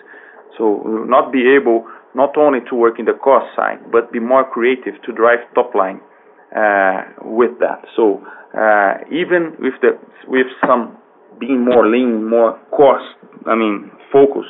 [0.55, 1.83] So we'll not be able
[2.15, 5.75] not only to work in the cost side, but be more creative to drive top
[5.75, 5.99] line
[6.55, 7.83] uh, with that.
[7.99, 8.23] So
[8.55, 9.99] uh, even with the
[10.31, 10.95] with some
[11.39, 13.05] being more lean, more cost,
[13.47, 14.49] I mean, focus.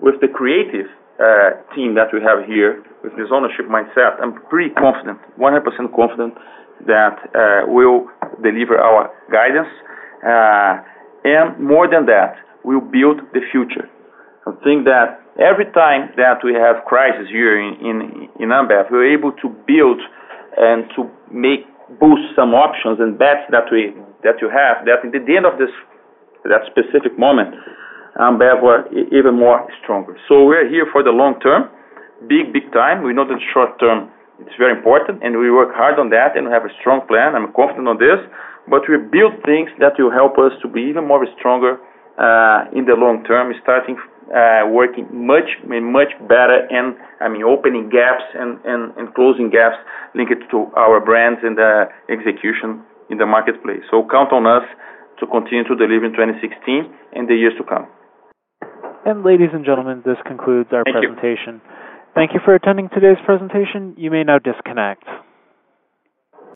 [0.00, 0.90] With the creative
[1.22, 5.62] uh, team that we have here, with this ownership mindset, I'm pretty confident, 100%
[5.94, 6.34] confident
[6.86, 8.10] that uh, we'll
[8.42, 9.70] deliver our guidance.
[10.22, 10.82] Uh,
[11.24, 12.34] and more than that,
[12.64, 13.86] we'll build the future.
[14.42, 17.96] I think that every time that we have crisis here in, in,
[18.42, 20.02] in Ambev, we're able to build
[20.58, 21.66] and to make
[22.02, 23.92] boost some options and bets that we
[24.24, 25.68] that you have that at the end of this
[26.48, 27.54] that specific moment,
[28.18, 28.80] Ambev um, were
[29.14, 30.16] even more stronger.
[30.28, 31.68] So we're here for the long term,
[32.28, 33.02] big, big time.
[33.02, 34.10] We know that short term
[34.40, 37.38] it's very important, and we work hard on that, and we have a strong plan.
[37.38, 38.18] I'm confident on this,
[38.66, 41.78] but we build things that will help us to be even more stronger
[42.18, 43.94] uh, in the long term, starting
[44.34, 49.78] uh, working much, much better, and I mean opening gaps and, and, and closing gaps
[50.16, 52.82] linked to our brands and the uh, execution
[53.14, 53.86] in the marketplace.
[53.94, 54.66] So count on us
[55.22, 57.86] to continue to deliver in 2016 and the years to come.
[59.06, 61.62] And ladies and gentlemen, this concludes our Thank presentation.
[61.62, 61.66] You.
[62.14, 63.94] Thank you for attending today's presentation.
[63.96, 65.31] You may now disconnect.